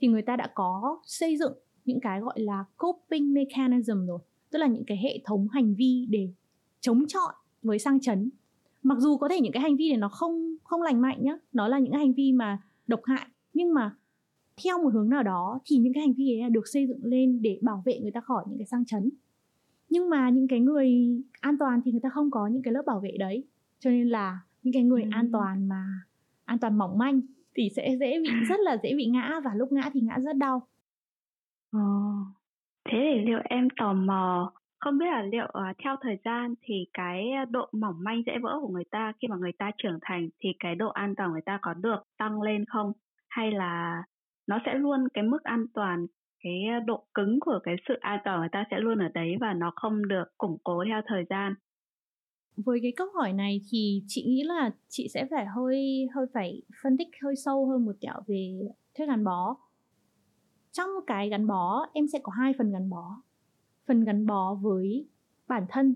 thì 0.00 0.08
người 0.08 0.22
ta 0.22 0.36
đã 0.36 0.50
có 0.54 1.00
xây 1.04 1.36
dựng 1.36 1.52
những 1.84 2.00
cái 2.00 2.20
gọi 2.20 2.40
là 2.40 2.64
coping 2.76 3.34
mechanism 3.34 4.06
rồi. 4.06 4.18
Tức 4.50 4.58
là 4.58 4.66
những 4.66 4.84
cái 4.86 4.96
hệ 4.96 5.20
thống 5.24 5.48
hành 5.48 5.74
vi 5.74 6.06
để 6.10 6.28
chống 6.80 7.06
chọi 7.08 7.32
với 7.62 7.78
sang 7.78 8.00
chấn. 8.00 8.30
Mặc 8.82 8.98
dù 8.98 9.16
có 9.16 9.28
thể 9.28 9.40
những 9.40 9.52
cái 9.52 9.62
hành 9.62 9.76
vi 9.76 9.88
này 9.88 9.98
nó 9.98 10.08
không 10.08 10.56
không 10.64 10.82
lành 10.82 11.00
mạnh 11.00 11.18
nhá 11.22 11.38
nó 11.52 11.68
là 11.68 11.78
những 11.78 11.92
cái 11.92 12.00
hành 12.00 12.12
vi 12.12 12.32
mà 12.32 12.62
độc 12.86 13.00
hại 13.04 13.26
nhưng 13.54 13.74
mà 13.74 13.96
theo 14.64 14.82
một 14.82 14.92
hướng 14.92 15.08
nào 15.08 15.22
đó 15.22 15.60
thì 15.64 15.76
những 15.76 15.92
cái 15.92 16.00
hành 16.00 16.12
vi 16.12 16.40
ấy 16.40 16.50
được 16.50 16.68
xây 16.68 16.86
dựng 16.86 17.04
lên 17.04 17.42
để 17.42 17.58
bảo 17.62 17.82
vệ 17.84 17.98
người 18.00 18.10
ta 18.10 18.20
khỏi 18.20 18.44
những 18.48 18.58
cái 18.58 18.66
sang 18.66 18.84
chấn. 18.84 19.10
Nhưng 19.90 20.10
mà 20.10 20.30
những 20.30 20.48
cái 20.48 20.60
người 20.60 20.90
an 21.40 21.58
toàn 21.58 21.80
thì 21.84 21.90
người 21.90 22.00
ta 22.00 22.08
không 22.08 22.30
có 22.30 22.46
những 22.46 22.62
cái 22.62 22.74
lớp 22.74 22.82
bảo 22.86 23.00
vệ 23.00 23.16
đấy. 23.18 23.44
Cho 23.80 23.90
nên 23.90 24.08
là 24.08 24.40
những 24.66 24.72
cái 24.72 24.82
người 24.82 25.02
ừ. 25.02 25.08
an 25.12 25.28
toàn 25.32 25.68
mà 25.68 25.84
an 26.44 26.58
toàn 26.58 26.78
mỏng 26.78 26.98
manh 26.98 27.20
thì 27.54 27.68
sẽ 27.76 27.96
dễ 28.00 28.18
bị 28.22 28.30
rất 28.48 28.60
là 28.60 28.76
dễ 28.82 28.94
bị 28.96 29.06
ngã 29.06 29.40
và 29.44 29.50
lúc 29.54 29.72
ngã 29.72 29.90
thì 29.92 30.00
ngã 30.00 30.18
rất 30.18 30.36
đau. 30.36 30.66
Ờ. 31.72 31.80
Thế 32.88 32.98
thì 33.14 33.24
liệu 33.24 33.38
em 33.44 33.68
tò 33.76 33.92
mò 33.92 34.52
không 34.80 34.98
biết 34.98 35.06
là 35.06 35.22
liệu 35.22 35.44
uh, 35.44 35.76
theo 35.84 35.96
thời 36.00 36.18
gian 36.24 36.54
thì 36.62 36.74
cái 36.92 37.24
độ 37.50 37.68
mỏng 37.72 37.94
manh 37.98 38.22
dễ 38.26 38.32
vỡ 38.42 38.58
của 38.60 38.68
người 38.68 38.84
ta 38.90 39.12
khi 39.22 39.28
mà 39.28 39.36
người 39.36 39.52
ta 39.52 39.70
trưởng 39.78 39.98
thành 40.02 40.28
thì 40.40 40.48
cái 40.58 40.74
độ 40.74 40.88
an 40.88 41.14
toàn 41.16 41.32
người 41.32 41.42
ta 41.46 41.58
có 41.62 41.74
được 41.74 42.02
tăng 42.18 42.42
lên 42.42 42.64
không 42.64 42.92
hay 43.28 43.50
là 43.52 44.02
nó 44.46 44.58
sẽ 44.66 44.74
luôn 44.74 45.08
cái 45.14 45.24
mức 45.24 45.42
an 45.42 45.66
toàn 45.74 46.06
cái 46.44 46.64
độ 46.86 47.06
cứng 47.14 47.40
của 47.40 47.58
cái 47.62 47.76
sự 47.88 47.94
an 48.00 48.20
toàn 48.24 48.40
người 48.40 48.48
ta 48.52 48.64
sẽ 48.70 48.80
luôn 48.80 48.98
ở 48.98 49.08
đấy 49.14 49.36
và 49.40 49.52
nó 49.52 49.72
không 49.76 50.08
được 50.08 50.24
củng 50.38 50.58
cố 50.64 50.84
theo 50.88 51.00
thời 51.06 51.24
gian 51.30 51.54
với 52.56 52.78
cái 52.82 52.92
câu 52.96 53.06
hỏi 53.14 53.32
này 53.32 53.60
thì 53.70 54.02
chị 54.06 54.24
nghĩ 54.26 54.42
là 54.42 54.70
chị 54.88 55.08
sẽ 55.08 55.26
phải 55.30 55.46
hơi 55.46 56.08
hơi 56.14 56.26
phải 56.34 56.62
phân 56.82 56.96
tích 56.96 57.08
hơi 57.22 57.36
sâu 57.36 57.66
hơn 57.66 57.84
một 57.84 57.92
tẹo 58.00 58.20
về 58.26 58.68
thuyết 58.94 59.06
gắn 59.06 59.24
bó. 59.24 59.56
Trong 60.72 60.90
cái 61.06 61.28
gắn 61.28 61.46
bó, 61.46 61.86
em 61.92 62.08
sẽ 62.08 62.18
có 62.22 62.32
hai 62.32 62.52
phần 62.58 62.72
gắn 62.72 62.90
bó. 62.90 63.22
Phần 63.86 64.04
gắn 64.04 64.26
bó 64.26 64.54
với 64.54 65.06
bản 65.48 65.66
thân, 65.68 65.94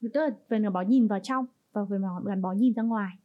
tức 0.00 0.20
là 0.20 0.30
phần 0.48 0.62
gắn 0.62 0.72
bó 0.72 0.80
nhìn 0.80 1.06
vào 1.06 1.20
trong 1.20 1.46
và 1.72 1.86
phần 1.90 2.02
gắn 2.24 2.42
bó 2.42 2.52
nhìn 2.52 2.72
ra 2.72 2.82
ngoài. 2.82 3.16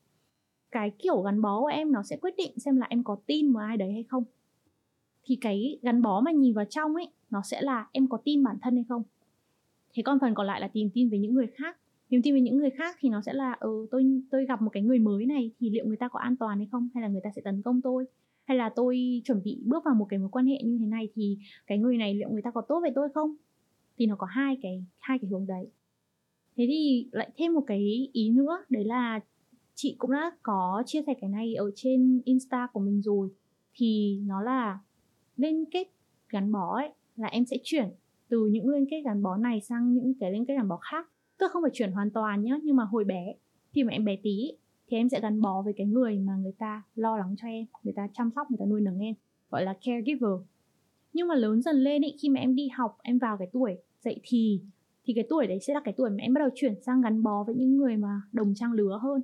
Cái 0.71 0.91
kiểu 0.99 1.21
gắn 1.21 1.41
bó 1.41 1.61
của 1.61 1.67
em 1.67 1.91
nó 1.91 2.03
sẽ 2.03 2.17
quyết 2.17 2.33
định 2.37 2.59
xem 2.59 2.77
là 2.77 2.87
em 2.89 3.03
có 3.03 3.17
tin 3.25 3.53
vào 3.53 3.65
ai 3.65 3.77
đấy 3.77 3.91
hay 3.93 4.03
không. 4.03 4.23
Thì 5.23 5.37
cái 5.41 5.79
gắn 5.81 6.01
bó 6.01 6.21
mà 6.21 6.31
nhìn 6.31 6.53
vào 6.53 6.65
trong 6.65 6.95
ấy, 6.95 7.07
nó 7.29 7.41
sẽ 7.41 7.61
là 7.61 7.87
em 7.91 8.07
có 8.07 8.17
tin 8.23 8.43
bản 8.43 8.57
thân 8.61 8.75
hay 8.75 8.85
không. 8.89 9.03
Thế 9.93 10.03
còn 10.03 10.19
phần 10.19 10.33
còn 10.33 10.47
lại 10.47 10.61
là 10.61 10.67
tìm 10.67 10.89
tin 10.93 11.09
về 11.09 11.17
những 11.17 11.33
người 11.33 11.47
khác 11.47 11.77
niềm 12.15 12.21
tin 12.21 12.33
với 12.33 12.41
những 12.41 12.57
người 12.57 12.69
khác 12.69 12.97
thì 12.99 13.09
nó 13.09 13.21
sẽ 13.21 13.33
là 13.33 13.57
ừ 13.59 13.87
tôi 13.91 14.21
tôi 14.31 14.45
gặp 14.45 14.61
một 14.61 14.69
cái 14.69 14.83
người 14.83 14.99
mới 14.99 15.25
này 15.25 15.51
thì 15.59 15.69
liệu 15.69 15.85
người 15.85 15.97
ta 15.97 16.07
có 16.07 16.19
an 16.19 16.35
toàn 16.35 16.57
hay 16.57 16.67
không? 16.71 16.89
Hay 16.93 17.01
là 17.01 17.07
người 17.07 17.21
ta 17.23 17.29
sẽ 17.35 17.41
tấn 17.41 17.61
công 17.61 17.81
tôi? 17.81 18.05
Hay 18.43 18.57
là 18.57 18.69
tôi 18.75 19.21
chuẩn 19.25 19.43
bị 19.43 19.61
bước 19.65 19.83
vào 19.85 19.95
một 19.95 20.05
cái 20.09 20.19
mối 20.19 20.29
quan 20.31 20.45
hệ 20.45 20.61
như 20.63 20.77
thế 20.79 20.85
này 20.85 21.09
thì 21.15 21.37
cái 21.67 21.77
người 21.77 21.97
này 21.97 22.13
liệu 22.13 22.29
người 22.29 22.41
ta 22.41 22.51
có 22.51 22.61
tốt 22.61 22.79
với 22.81 22.91
tôi 22.95 23.09
không? 23.13 23.35
Thì 23.97 24.05
nó 24.05 24.15
có 24.15 24.27
hai 24.27 24.57
cái 24.61 24.85
hai 24.99 25.19
cái 25.19 25.29
hướng 25.29 25.47
đấy. 25.47 25.67
Thế 26.57 26.65
thì 26.67 27.07
lại 27.11 27.29
thêm 27.37 27.53
một 27.53 27.63
cái 27.67 28.09
ý 28.13 28.29
nữa, 28.29 28.57
đấy 28.69 28.85
là 28.85 29.19
chị 29.73 29.95
cũng 29.97 30.11
đã 30.11 30.31
có 30.43 30.83
chia 30.85 31.01
sẻ 31.07 31.13
cái 31.21 31.29
này 31.29 31.55
ở 31.55 31.71
trên 31.75 32.21
insta 32.25 32.67
của 32.73 32.79
mình 32.79 33.01
rồi. 33.01 33.29
Thì 33.73 34.19
nó 34.25 34.41
là 34.41 34.79
liên 35.37 35.65
kết 35.71 35.87
gắn 36.29 36.51
bó 36.51 36.77
ấy, 36.77 36.89
là 37.15 37.27
em 37.27 37.45
sẽ 37.45 37.57
chuyển 37.63 37.89
từ 38.29 38.45
những 38.45 38.69
liên 38.69 38.85
kết 38.89 39.01
gắn 39.05 39.23
bó 39.23 39.37
này 39.37 39.61
sang 39.61 39.93
những 39.93 40.13
cái 40.19 40.31
liên 40.31 40.45
kết 40.45 40.55
gắn 40.55 40.67
bó 40.67 40.77
khác 40.77 41.09
tức 41.37 41.51
không 41.51 41.63
phải 41.63 41.71
chuyển 41.73 41.91
hoàn 41.91 42.11
toàn 42.11 42.43
nhá 42.43 42.59
nhưng 42.63 42.75
mà 42.75 42.83
hồi 42.83 43.03
bé 43.03 43.33
khi 43.73 43.83
mà 43.83 43.91
em 43.91 44.05
bé 44.05 44.15
tí 44.23 44.51
thì 44.87 44.97
em 44.97 45.09
sẽ 45.09 45.19
gắn 45.19 45.41
bó 45.41 45.61
với 45.61 45.73
cái 45.77 45.87
người 45.87 46.19
mà 46.19 46.35
người 46.35 46.53
ta 46.57 46.83
lo 46.95 47.17
lắng 47.17 47.35
cho 47.37 47.47
em 47.47 47.65
người 47.83 47.93
ta 47.93 48.07
chăm 48.13 48.31
sóc 48.35 48.51
người 48.51 48.57
ta 48.59 48.65
nuôi 48.65 48.81
nấng 48.81 48.99
em 48.99 49.15
gọi 49.51 49.63
là 49.63 49.73
caregiver. 49.85 50.39
Nhưng 51.13 51.27
mà 51.27 51.35
lớn 51.35 51.61
dần 51.61 51.75
lên 51.75 52.01
ý, 52.01 52.15
khi 52.21 52.29
mà 52.29 52.39
em 52.39 52.55
đi 52.55 52.67
học 52.67 52.97
em 53.03 53.17
vào 53.17 53.37
cái 53.37 53.47
tuổi 53.53 53.77
dậy 53.99 54.19
thì 54.23 54.61
thì 55.05 55.13
cái 55.13 55.25
tuổi 55.29 55.47
đấy 55.47 55.59
sẽ 55.59 55.73
là 55.73 55.79
cái 55.83 55.93
tuổi 55.97 56.09
mà 56.09 56.17
em 56.19 56.33
bắt 56.33 56.39
đầu 56.39 56.49
chuyển 56.55 56.81
sang 56.81 57.01
gắn 57.01 57.23
bó 57.23 57.43
với 57.43 57.55
những 57.55 57.77
người 57.77 57.97
mà 57.97 58.21
đồng 58.31 58.53
trang 58.55 58.71
lứa 58.71 58.99
hơn. 59.01 59.21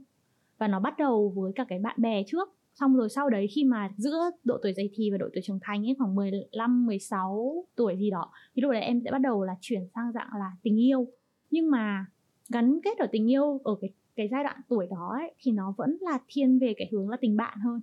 Và 0.58 0.68
nó 0.68 0.80
bắt 0.80 0.98
đầu 0.98 1.34
với 1.36 1.52
cả 1.56 1.66
cái 1.70 1.80
bạn 1.80 1.96
bè 2.02 2.24
trước. 2.28 2.50
Xong 2.74 2.96
rồi 2.96 3.10
sau 3.10 3.30
đấy 3.30 3.48
khi 3.56 3.64
mà 3.64 3.90
giữa 3.98 4.32
độ 4.44 4.58
tuổi 4.64 4.74
dậy 4.74 4.90
thì 4.94 5.12
và 5.12 5.18
độ 5.18 5.28
tuổi 5.34 5.42
trưởng 5.44 5.60
thành 5.62 5.86
ấy 5.86 5.96
khoảng 5.98 6.16
15 6.16 6.86
16 6.86 7.66
tuổi 7.76 7.96
gì 7.98 8.10
đó 8.10 8.32
thì 8.56 8.62
lúc 8.62 8.72
đấy 8.72 8.82
em 8.82 9.02
sẽ 9.04 9.12
bắt 9.12 9.22
đầu 9.22 9.44
là 9.44 9.56
chuyển 9.62 9.82
sang 9.96 10.12
dạng 10.12 10.30
là 10.40 10.52
tình 10.64 10.82
yêu 10.82 11.08
nhưng 11.52 11.72
mà 11.72 12.06
gắn 12.50 12.80
kết 12.84 12.98
ở 12.98 13.08
tình 13.12 13.32
yêu 13.32 13.62
ở 13.64 13.76
cái 13.82 13.90
cái 14.16 14.28
giai 14.32 14.44
đoạn 14.44 14.62
tuổi 14.68 14.88
đó 14.88 15.16
ấy, 15.20 15.34
thì 15.40 15.52
nó 15.52 15.74
vẫn 15.78 15.98
là 16.02 16.20
thiên 16.28 16.60
về 16.60 16.74
cái 16.78 16.90
hướng 16.92 17.10
là 17.10 17.18
tình 17.22 17.38
bạn 17.38 17.58
hơn. 17.60 17.82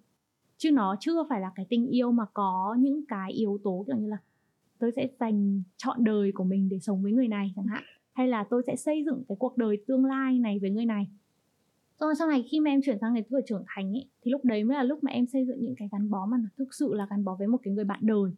Chứ 0.57 0.71
nó 0.71 0.97
chưa 1.01 1.25
phải 1.29 1.41
là 1.41 1.53
cái 1.55 1.67
tình 1.69 1.87
yêu 1.87 2.13
mà 2.13 2.25
có 2.35 2.77
những 2.79 3.07
cái 3.09 3.33
yếu 3.33 3.59
tố 3.65 3.85
kiểu 3.87 3.97
như 3.97 4.09
là 4.09 4.17
tôi 4.79 4.93
sẽ 4.97 5.09
dành 5.21 5.63
chọn 5.77 6.05
đời 6.05 6.33
của 6.35 6.45
mình 6.45 6.69
để 6.69 6.79
sống 6.79 7.03
với 7.03 7.13
người 7.13 7.29
này 7.29 7.53
chẳng 7.57 7.67
hạn. 7.67 7.83
Hay 8.13 8.29
là 8.29 8.45
tôi 8.51 8.63
sẽ 8.67 8.77
xây 8.77 9.05
dựng 9.05 9.23
cái 9.29 9.37
cuộc 9.39 9.57
đời 9.57 9.85
tương 9.87 10.05
lai 10.05 10.39
này 10.39 10.59
với 10.59 10.71
người 10.71 10.87
này. 10.87 11.07
Rồi 12.01 12.15
sau 12.19 12.29
này 12.29 12.45
khi 12.51 12.61
mà 12.61 12.71
em 12.71 12.81
chuyển 12.83 12.99
sang 13.01 13.15
cái 13.15 13.25
tuổi 13.31 13.43
trưởng 13.47 13.65
thành 13.67 13.93
ấy 13.93 14.07
thì 14.23 14.31
lúc 14.31 14.45
đấy 14.45 14.65
mới 14.65 14.77
là 14.77 14.83
lúc 14.83 15.05
mà 15.05 15.11
em 15.13 15.27
xây 15.27 15.47
dựng 15.47 15.59
những 15.61 15.75
cái 15.77 15.89
gắn 15.93 16.11
bó 16.11 16.27
mà 16.27 16.37
nó 16.39 16.49
thực 16.57 16.75
sự 16.75 16.95
là 16.95 17.07
gắn 17.11 17.25
bó 17.25 17.37
với 17.39 17.49
một 17.49 17.59
cái 17.63 17.75
người 17.75 17.85
bạn 17.85 18.01
đời. 18.03 18.31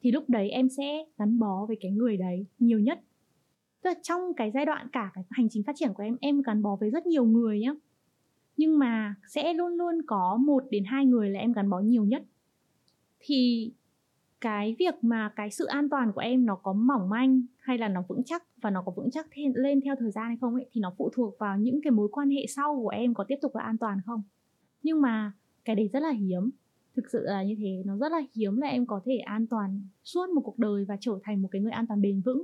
Thì 0.00 0.12
lúc 0.12 0.24
đấy 0.28 0.50
em 0.50 0.68
sẽ 0.68 1.04
gắn 1.18 1.38
bó 1.38 1.66
với 1.66 1.76
cái 1.80 1.90
người 1.90 2.16
đấy 2.16 2.46
nhiều 2.58 2.80
nhất 2.80 3.00
tức 3.82 3.90
là 3.90 3.94
trong 4.02 4.34
cái 4.36 4.50
giai 4.50 4.66
đoạn 4.66 4.88
cả 4.92 5.10
cái 5.14 5.24
hành 5.30 5.48
trình 5.50 5.62
phát 5.62 5.76
triển 5.76 5.94
của 5.94 6.02
em 6.02 6.16
em 6.20 6.42
gắn 6.42 6.62
bó 6.62 6.76
với 6.76 6.90
rất 6.90 7.06
nhiều 7.06 7.24
người 7.24 7.60
nhá. 7.60 7.72
Nhưng 8.56 8.78
mà 8.78 9.14
sẽ 9.28 9.54
luôn 9.54 9.72
luôn 9.72 10.02
có 10.06 10.36
một 10.36 10.64
đến 10.70 10.84
hai 10.84 11.06
người 11.06 11.30
là 11.30 11.40
em 11.40 11.52
gắn 11.52 11.70
bó 11.70 11.78
nhiều 11.78 12.04
nhất. 12.04 12.22
Thì 13.20 13.72
cái 14.40 14.76
việc 14.78 14.94
mà 15.02 15.32
cái 15.36 15.50
sự 15.50 15.64
an 15.64 15.88
toàn 15.88 16.12
của 16.12 16.20
em 16.20 16.46
nó 16.46 16.54
có 16.54 16.72
mỏng 16.72 17.08
manh 17.08 17.42
hay 17.58 17.78
là 17.78 17.88
nó 17.88 18.02
vững 18.08 18.22
chắc 18.24 18.44
và 18.62 18.70
nó 18.70 18.82
có 18.82 18.92
vững 18.96 19.10
chắc 19.10 19.26
thêm, 19.30 19.52
lên 19.54 19.80
theo 19.80 19.94
thời 19.98 20.10
gian 20.10 20.26
hay 20.26 20.36
không 20.40 20.54
ấy 20.54 20.66
thì 20.72 20.80
nó 20.80 20.94
phụ 20.98 21.10
thuộc 21.14 21.38
vào 21.38 21.58
những 21.58 21.80
cái 21.82 21.90
mối 21.90 22.08
quan 22.12 22.30
hệ 22.30 22.46
sau 22.48 22.80
của 22.82 22.88
em 22.88 23.14
có 23.14 23.24
tiếp 23.28 23.36
tục 23.42 23.56
là 23.56 23.62
an 23.62 23.78
toàn 23.78 23.98
không. 24.06 24.22
Nhưng 24.82 25.00
mà 25.00 25.32
cái 25.64 25.76
đấy 25.76 25.90
rất 25.92 26.00
là 26.00 26.10
hiếm. 26.10 26.50
Thực 26.96 27.10
sự 27.12 27.20
là 27.22 27.42
như 27.42 27.54
thế 27.58 27.82
nó 27.86 27.96
rất 27.96 28.12
là 28.12 28.20
hiếm 28.34 28.56
là 28.56 28.68
em 28.68 28.86
có 28.86 29.00
thể 29.04 29.16
an 29.16 29.46
toàn 29.46 29.80
suốt 30.04 30.30
một 30.30 30.40
cuộc 30.40 30.58
đời 30.58 30.84
và 30.84 30.96
trở 31.00 31.18
thành 31.22 31.42
một 31.42 31.48
cái 31.50 31.62
người 31.62 31.72
an 31.72 31.86
toàn 31.86 32.00
bền 32.00 32.20
vững 32.20 32.42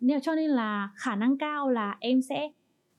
nên 0.00 0.20
cho 0.20 0.34
nên 0.34 0.50
là 0.50 0.90
khả 0.94 1.16
năng 1.16 1.38
cao 1.38 1.68
là 1.68 1.96
em 2.00 2.22
sẽ 2.22 2.50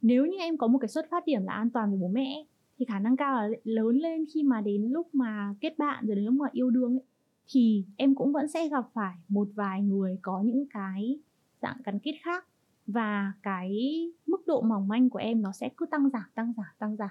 nếu 0.01 0.25
như 0.25 0.37
em 0.37 0.57
có 0.57 0.67
một 0.67 0.79
cái 0.79 0.87
xuất 0.87 1.05
phát 1.11 1.25
điểm 1.25 1.43
là 1.43 1.53
an 1.53 1.69
toàn 1.69 1.89
với 1.89 1.99
bố 1.99 2.07
mẹ 2.07 2.45
thì 2.79 2.85
khả 2.85 2.99
năng 2.99 3.17
cao 3.17 3.35
là 3.35 3.49
lớn 3.63 3.97
lên 3.97 4.25
khi 4.33 4.43
mà 4.43 4.61
đến 4.61 4.89
lúc 4.91 5.15
mà 5.15 5.55
kết 5.61 5.77
bạn 5.77 6.05
rồi 6.07 6.15
đến 6.15 6.25
lúc 6.25 6.33
mà 6.33 6.45
yêu 6.51 6.69
đương 6.69 6.93
ấy, 6.93 7.05
thì 7.47 7.85
em 7.97 8.15
cũng 8.15 8.31
vẫn 8.31 8.47
sẽ 8.47 8.69
gặp 8.69 8.85
phải 8.93 9.15
một 9.27 9.47
vài 9.55 9.81
người 9.81 10.17
có 10.21 10.41
những 10.41 10.65
cái 10.73 11.19
dạng 11.61 11.77
gắn 11.83 11.99
kết 11.99 12.13
khác 12.23 12.47
và 12.87 13.33
cái 13.43 13.79
mức 14.27 14.47
độ 14.47 14.61
mỏng 14.61 14.87
manh 14.87 15.09
của 15.09 15.19
em 15.19 15.41
nó 15.41 15.51
sẽ 15.51 15.69
cứ 15.77 15.85
tăng 15.85 16.09
giảm 16.09 16.23
tăng 16.35 16.53
giảm 16.57 16.65
tăng 16.79 16.95
giảm. 16.95 17.09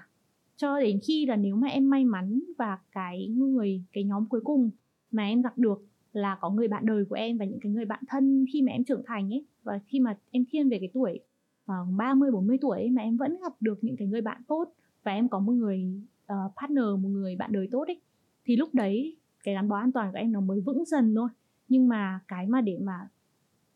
Cho 0.55 0.79
đến 0.79 0.99
khi 1.07 1.25
là 1.25 1.35
nếu 1.35 1.55
mà 1.55 1.67
em 1.67 1.89
may 1.89 2.05
mắn 2.05 2.39
và 2.57 2.77
cái 2.91 3.27
người 3.27 3.83
cái 3.93 4.03
nhóm 4.03 4.25
cuối 4.25 4.41
cùng 4.43 4.69
mà 5.11 5.23
em 5.23 5.41
gặp 5.41 5.57
được 5.57 5.85
là 6.13 6.37
có 6.41 6.49
người 6.49 6.67
bạn 6.67 6.85
đời 6.85 7.05
của 7.05 7.15
em 7.15 7.37
và 7.37 7.45
những 7.45 7.59
cái 7.59 7.71
người 7.71 7.85
bạn 7.85 8.03
thân 8.07 8.45
khi 8.53 8.61
mà 8.61 8.71
em 8.71 8.83
trưởng 8.83 9.03
thành 9.05 9.33
ấy. 9.33 9.45
Và 9.63 9.79
khi 9.87 9.99
mà 9.99 10.17
em 10.31 10.45
thiên 10.51 10.69
về 10.69 10.79
cái 10.79 10.89
tuổi 10.93 11.19
khoảng 11.65 11.97
30 11.97 12.31
40 12.31 12.57
tuổi 12.61 12.77
ấy, 12.77 12.89
mà 12.89 13.01
em 13.01 13.17
vẫn 13.17 13.37
gặp 13.41 13.53
được 13.59 13.83
những 13.83 13.95
cái 13.97 14.07
người 14.07 14.21
bạn 14.21 14.41
tốt 14.47 14.73
và 15.03 15.11
em 15.11 15.29
có 15.29 15.39
một 15.39 15.53
người 15.53 15.85
uh, 16.25 16.51
partner 16.61 16.85
một 16.99 17.09
người 17.09 17.35
bạn 17.35 17.51
đời 17.51 17.67
tốt 17.71 17.87
ấy 17.87 18.01
thì 18.45 18.55
lúc 18.55 18.69
đấy 18.73 19.17
cái 19.43 19.53
gắn 19.53 19.69
bó 19.69 19.77
an 19.77 19.91
toàn 19.91 20.11
của 20.11 20.17
em 20.17 20.31
nó 20.31 20.41
mới 20.41 20.61
vững 20.61 20.85
dần 20.85 21.15
thôi. 21.15 21.29
Nhưng 21.67 21.87
mà 21.87 22.19
cái 22.27 22.47
mà 22.47 22.61
để 22.61 22.77
mà 22.81 23.07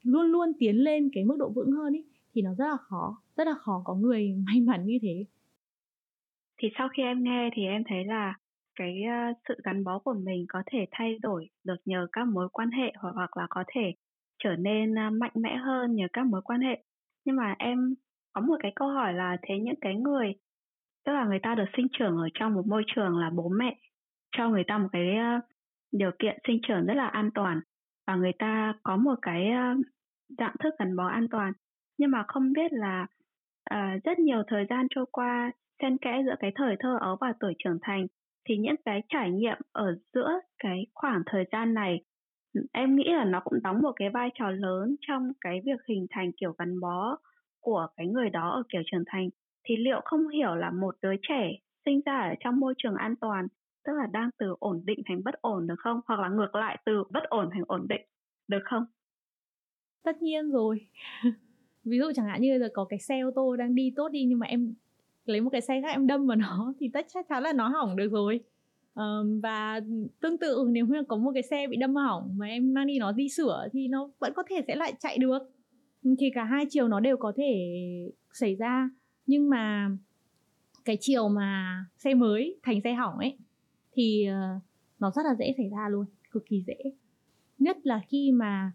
luôn 0.04 0.25
luôn 0.25 0.51
tiến 0.60 0.75
lên 0.75 1.10
cái 1.13 1.25
mức 1.25 1.36
độ 1.39 1.50
vững 1.50 1.72
hơn 1.72 1.94
ấy 1.94 2.06
thì 2.34 2.42
nó 2.42 2.54
rất 2.54 2.68
là 2.68 2.77
khó 2.77 3.22
rất 3.38 3.48
là 3.48 3.54
khó 3.54 3.82
có 3.86 3.96
người 3.96 4.36
may 4.48 4.62
mắn 4.62 4.86
như 4.86 5.00
thế. 5.01 5.25
Thì 6.58 6.68
sau 6.77 6.89
khi 6.98 7.04
em 7.04 7.24
nghe 7.24 7.50
thì 7.54 7.63
em 7.65 7.84
thấy 7.88 8.06
là 8.06 8.34
cái 8.75 9.01
uh, 9.32 9.38
sự 9.48 9.55
gắn 9.63 9.84
bó 9.84 10.00
của 10.00 10.13
mình 10.13 10.46
có 10.50 10.63
thể 10.65 10.86
thay 10.91 11.17
đổi 11.22 11.50
được 11.63 11.77
nhờ 11.86 12.08
các 12.12 12.27
mối 12.27 12.50
quan 12.51 12.72
hệ 12.72 12.94
hoặc 12.98 13.12
hoặc 13.15 13.38
là 13.38 13.48
có 13.50 13.63
thể 13.67 13.94
trở 14.44 14.55
nên 14.55 14.91
uh, 14.91 15.13
mạnh 15.13 15.32
mẽ 15.36 15.55
hơn 15.55 15.96
nhờ 15.96 16.08
các 16.13 16.25
mối 16.25 16.41
quan 16.41 16.62
hệ. 16.62 16.84
Nhưng 17.25 17.36
mà 17.36 17.55
em 17.60 17.96
có 18.34 18.41
một 18.41 18.55
cái 18.60 18.72
câu 18.75 18.88
hỏi 18.88 19.13
là 19.13 19.38
thế 19.41 19.55
những 19.60 19.79
cái 19.82 19.96
người 19.96 20.34
tức 21.05 21.13
là 21.13 21.25
người 21.25 21.39
ta 21.44 21.55
được 21.55 21.65
sinh 21.77 21.88
trưởng 21.91 22.17
ở 22.17 22.29
trong 22.34 22.53
một 22.53 22.67
môi 22.67 22.84
trường 22.96 23.17
là 23.17 23.29
bố 23.29 23.50
mẹ 23.50 23.75
cho 24.38 24.50
người 24.50 24.63
ta 24.67 24.77
một 24.77 24.88
cái 24.91 25.08
uh, 25.38 25.44
điều 25.91 26.12
kiện 26.20 26.38
sinh 26.48 26.60
trưởng 26.67 26.86
rất 26.86 26.94
là 26.94 27.08
an 27.08 27.29
toàn 27.34 27.62
và 28.08 28.15
người 28.15 28.34
ta 28.39 28.74
có 28.84 28.98
một 28.98 29.15
cái 29.22 29.48
uh, 29.50 29.86
dạng 30.38 30.55
thức 30.60 30.74
gắn 30.79 30.96
bó 30.96 31.08
an 31.08 31.27
toàn. 31.32 31.53
Nhưng 31.98 32.12
mà 32.12 32.24
không 32.27 32.53
biết 32.53 32.74
là 32.74 33.08
uh, 33.74 34.03
rất 34.03 34.20
nhiều 34.20 34.44
thời 34.48 34.65
gian 34.70 34.88
trôi 34.89 35.05
qua 35.12 35.51
xen 35.82 35.98
kẽ 35.98 36.22
giữa 36.25 36.36
cái 36.39 36.51
thời 36.55 36.75
thơ 36.79 36.98
ấu 37.01 37.17
và 37.22 37.34
tuổi 37.39 37.53
trưởng 37.60 37.77
thành 37.82 38.08
thì 38.46 38.58
những 38.58 38.75
cái 38.86 39.02
trải 39.10 39.32
nghiệm 39.32 39.58
ở 39.72 39.98
giữa 40.14 40.40
cái 40.60 40.86
khoảng 40.94 41.24
thời 41.25 41.46
gian 41.52 41.74
này, 41.74 42.04
em 42.72 42.96
nghĩ 42.96 43.04
là 43.08 43.25
nó 43.25 43.40
cũng 43.44 43.60
đóng 43.64 43.82
một 43.82 43.92
cái 43.96 44.10
vai 44.10 44.30
trò 44.34 44.52
lớn 44.52 44.96
trong 45.02 45.32
cái 45.42 45.62
việc 45.66 45.80
hình 45.88 46.08
thành 46.10 46.32
kiểu 46.32 46.54
gắn 46.58 46.80
bó 46.80 47.18
của 47.60 47.88
cái 47.98 48.08
người 48.08 48.30
đó 48.30 48.50
ở 48.50 48.64
kiểu 48.70 48.82
trưởng 48.86 49.04
thành. 49.08 49.30
Thì 49.64 49.75
liệu 49.78 50.02
không 50.06 50.28
hiểu 50.28 50.56
là 50.56 50.72
một 50.72 50.96
đứa 51.02 51.14
trẻ 51.22 51.52
sinh 51.86 52.02
ra 52.06 52.20
ở 52.22 52.36
trong 52.40 52.60
môi 52.60 52.74
trường 52.78 52.96
an 52.96 53.16
toàn, 53.22 53.48
tức 53.86 53.94
là 53.94 54.08
đang 54.12 54.30
từ 54.38 54.56
ổn 54.60 54.82
định 54.86 55.00
thành 55.06 55.24
bất 55.24 55.42
ổn 55.42 55.68
được 55.68 55.75
không? 55.78 56.02
Hoặc 56.08 56.20
là 56.20 56.30
ngược 56.30 56.56
lại, 56.56 56.78
từ 56.86 57.04
bất 57.12 57.24
ổn 57.24 57.50
thành 57.54 57.64
ổn 57.68 57.88
định 57.90 58.02
được 58.48 58.62
không? 58.66 58.86
Tất 60.04 60.22
nhiên 60.22 60.52
rồi. 60.52 60.88
Ví 61.84 61.98
dụ 61.98 62.12
chẳng 62.16 62.25
hạn 62.25 62.42
như 62.42 62.58
là 62.58 62.68
có 62.74 62.86
cái 62.86 63.00
xe 63.00 63.20
ô 63.20 63.32
tô 63.36 63.56
đang 63.56 63.75
đi 63.75 63.94
tốt 63.96 64.10
đi, 64.10 64.24
nhưng 64.25 64.40
mà 64.40 64.48
em 64.48 64.74
lấy 65.25 65.41
một 65.41 65.50
cái 65.50 65.62
xe 65.62 65.82
khác 65.82 65.91
em 65.91 66.08
đâm 66.08 66.27
vào 66.27 66.36
nó 66.36 66.74
thì 66.79 66.89
tất 66.94 67.05
chắc 67.13 67.25
chắn 67.29 67.44
là 67.44 67.53
nó 67.53 67.67
hỏng 67.67 67.96
được 67.96 68.12
rồi. 68.12 68.39
Um, 68.96 69.39
và 69.41 69.82
tương 70.22 70.38
tự 70.38 70.65
nếu 70.70 70.86
như 70.86 71.03
có 71.08 71.17
một 71.17 71.32
cái 71.34 71.44
xe 71.44 71.67
bị 71.67 71.77
đâm 71.77 71.96
hỏng 71.96 72.34
mà 72.38 72.48
em 72.48 72.74
mang 72.74 72.88
đi 72.88 73.00
nó 73.00 73.12
đi 73.12 73.29
sửa 73.29 73.67
thì 73.74 73.88
nó 73.88 74.10
vẫn 74.20 74.34
có 74.36 74.44
thể 74.50 74.62
sẽ 74.67 74.75
lại 74.75 74.94
chạy 75.00 75.17
được. 75.17 75.39
Ừ, 76.03 76.15
thì 76.20 76.29
cả 76.36 76.44
hai 76.44 76.65
chiều 76.70 76.88
nó 76.88 77.00
đều 77.00 77.17
có 77.17 77.34
thể 77.38 77.53
xảy 78.34 78.55
ra. 78.55 78.89
Nhưng 79.27 79.50
mà 79.50 79.89
cái 80.86 80.98
chiều 81.00 81.29
mà 81.29 81.86
xe 81.98 82.13
mới 82.13 82.60
thành 82.63 82.82
xe 82.84 82.94
hỏng 82.94 83.17
ấy 83.17 83.38
thì 83.94 84.25
ờ, 84.25 84.60
nó 85.00 85.12
rất 85.15 85.22
là 85.25 85.36
dễ 85.39 85.53
xảy 85.58 85.70
ra 85.70 85.89
luôn 85.89 86.05
cực 86.32 86.46
kỳ 86.46 86.63
dễ. 86.67 86.77
Nhất 87.60 87.77
là 87.84 88.01
khi 88.08 88.32
mà 88.32 88.72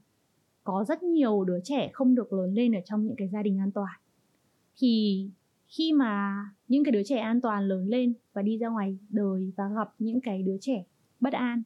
có 0.65 0.85
rất 0.89 1.03
nhiều 1.03 1.45
đứa 1.45 1.59
trẻ 1.65 1.91
không 1.93 2.15
được 2.15 2.33
lớn 2.33 2.55
lên 2.55 2.73
ở 2.73 2.81
trong 2.85 3.07
những 3.07 3.17
cái 3.17 3.29
gia 3.29 3.43
đình 3.43 3.59
an 3.59 3.71
toàn. 3.73 4.01
Thì 4.79 5.25
khi 5.71 5.93
mà 5.93 6.45
những 6.69 6.85
cái 6.85 6.93
đứa 6.93 7.03
trẻ 7.05 7.19
an 7.19 7.41
toàn 7.41 7.69
lớn 7.69 7.87
lên 7.89 8.15
và 8.33 8.43
đi 8.43 8.59
ra 8.59 8.69
ngoài 8.69 8.99
đời 9.09 9.53
và 9.57 9.65
gặp 9.77 9.95
những 9.99 10.21
cái 10.21 10.43
đứa 10.43 10.57
trẻ 10.61 10.85
bất 11.21 11.33
an 11.33 11.63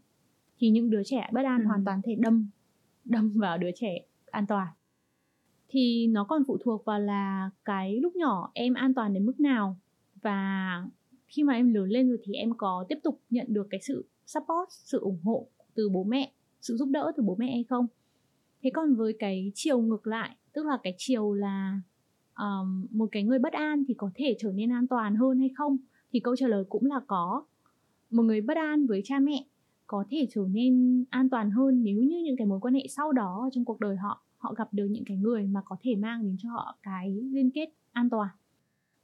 thì 0.58 0.70
những 0.70 0.90
đứa 0.90 1.02
trẻ 1.04 1.28
bất 1.32 1.44
an 1.44 1.60
ừ. 1.60 1.66
hoàn 1.66 1.84
toàn 1.84 2.00
thể 2.04 2.14
đâm 2.18 2.48
đâm 3.04 3.32
vào 3.38 3.58
đứa 3.58 3.70
trẻ 3.74 3.98
an 4.30 4.46
toàn 4.46 4.68
thì 5.68 6.06
nó 6.06 6.24
còn 6.24 6.42
phụ 6.46 6.58
thuộc 6.64 6.84
vào 6.84 7.00
là 7.00 7.50
cái 7.64 8.00
lúc 8.00 8.16
nhỏ 8.16 8.50
em 8.54 8.74
an 8.74 8.94
toàn 8.94 9.14
đến 9.14 9.26
mức 9.26 9.40
nào 9.40 9.76
và 10.22 10.82
khi 11.26 11.42
mà 11.42 11.54
em 11.54 11.74
lớn 11.74 11.88
lên 11.88 12.08
rồi 12.08 12.18
thì 12.24 12.34
em 12.34 12.56
có 12.56 12.84
tiếp 12.88 12.98
tục 13.02 13.20
nhận 13.30 13.46
được 13.48 13.66
cái 13.70 13.80
sự 13.82 14.08
support 14.26 14.68
sự 14.70 15.00
ủng 15.00 15.20
hộ 15.24 15.48
từ 15.74 15.88
bố 15.88 16.04
mẹ 16.04 16.32
sự 16.60 16.76
giúp 16.76 16.88
đỡ 16.88 17.12
từ 17.16 17.22
bố 17.22 17.36
mẹ 17.38 17.52
hay 17.52 17.64
không 17.64 17.86
thế 18.62 18.70
còn 18.74 18.94
với 18.94 19.16
cái 19.18 19.52
chiều 19.54 19.80
ngược 19.80 20.06
lại 20.06 20.36
tức 20.52 20.66
là 20.66 20.78
cái 20.82 20.94
chiều 20.96 21.32
là 21.32 21.80
um, 22.38 22.86
một 22.90 23.08
cái 23.12 23.22
người 23.22 23.38
bất 23.38 23.52
an 23.52 23.84
thì 23.88 23.94
có 23.94 24.10
thể 24.14 24.36
trở 24.38 24.52
nên 24.52 24.72
an 24.72 24.86
toàn 24.86 25.16
hơn 25.16 25.38
hay 25.38 25.48
không? 25.48 25.76
Thì 26.12 26.20
câu 26.20 26.36
trả 26.36 26.46
lời 26.48 26.64
cũng 26.68 26.86
là 26.86 27.00
có. 27.06 27.44
Một 28.10 28.22
người 28.22 28.40
bất 28.40 28.56
an 28.56 28.86
với 28.86 29.00
cha 29.04 29.18
mẹ 29.18 29.44
có 29.86 30.04
thể 30.10 30.26
trở 30.30 30.46
nên 30.50 31.04
an 31.10 31.28
toàn 31.28 31.50
hơn 31.50 31.82
nếu 31.82 32.02
như 32.02 32.22
những 32.24 32.36
cái 32.36 32.46
mối 32.46 32.60
quan 32.60 32.74
hệ 32.74 32.86
sau 32.88 33.12
đó 33.12 33.48
trong 33.52 33.64
cuộc 33.64 33.80
đời 33.80 33.96
họ 33.96 34.22
họ 34.38 34.54
gặp 34.54 34.68
được 34.72 34.86
những 34.86 35.04
cái 35.04 35.16
người 35.16 35.46
mà 35.46 35.62
có 35.64 35.76
thể 35.80 35.94
mang 35.94 36.22
đến 36.22 36.36
cho 36.38 36.50
họ 36.50 36.78
cái 36.82 37.10
liên 37.32 37.50
kết 37.50 37.68
an 37.92 38.10
toàn. 38.10 38.28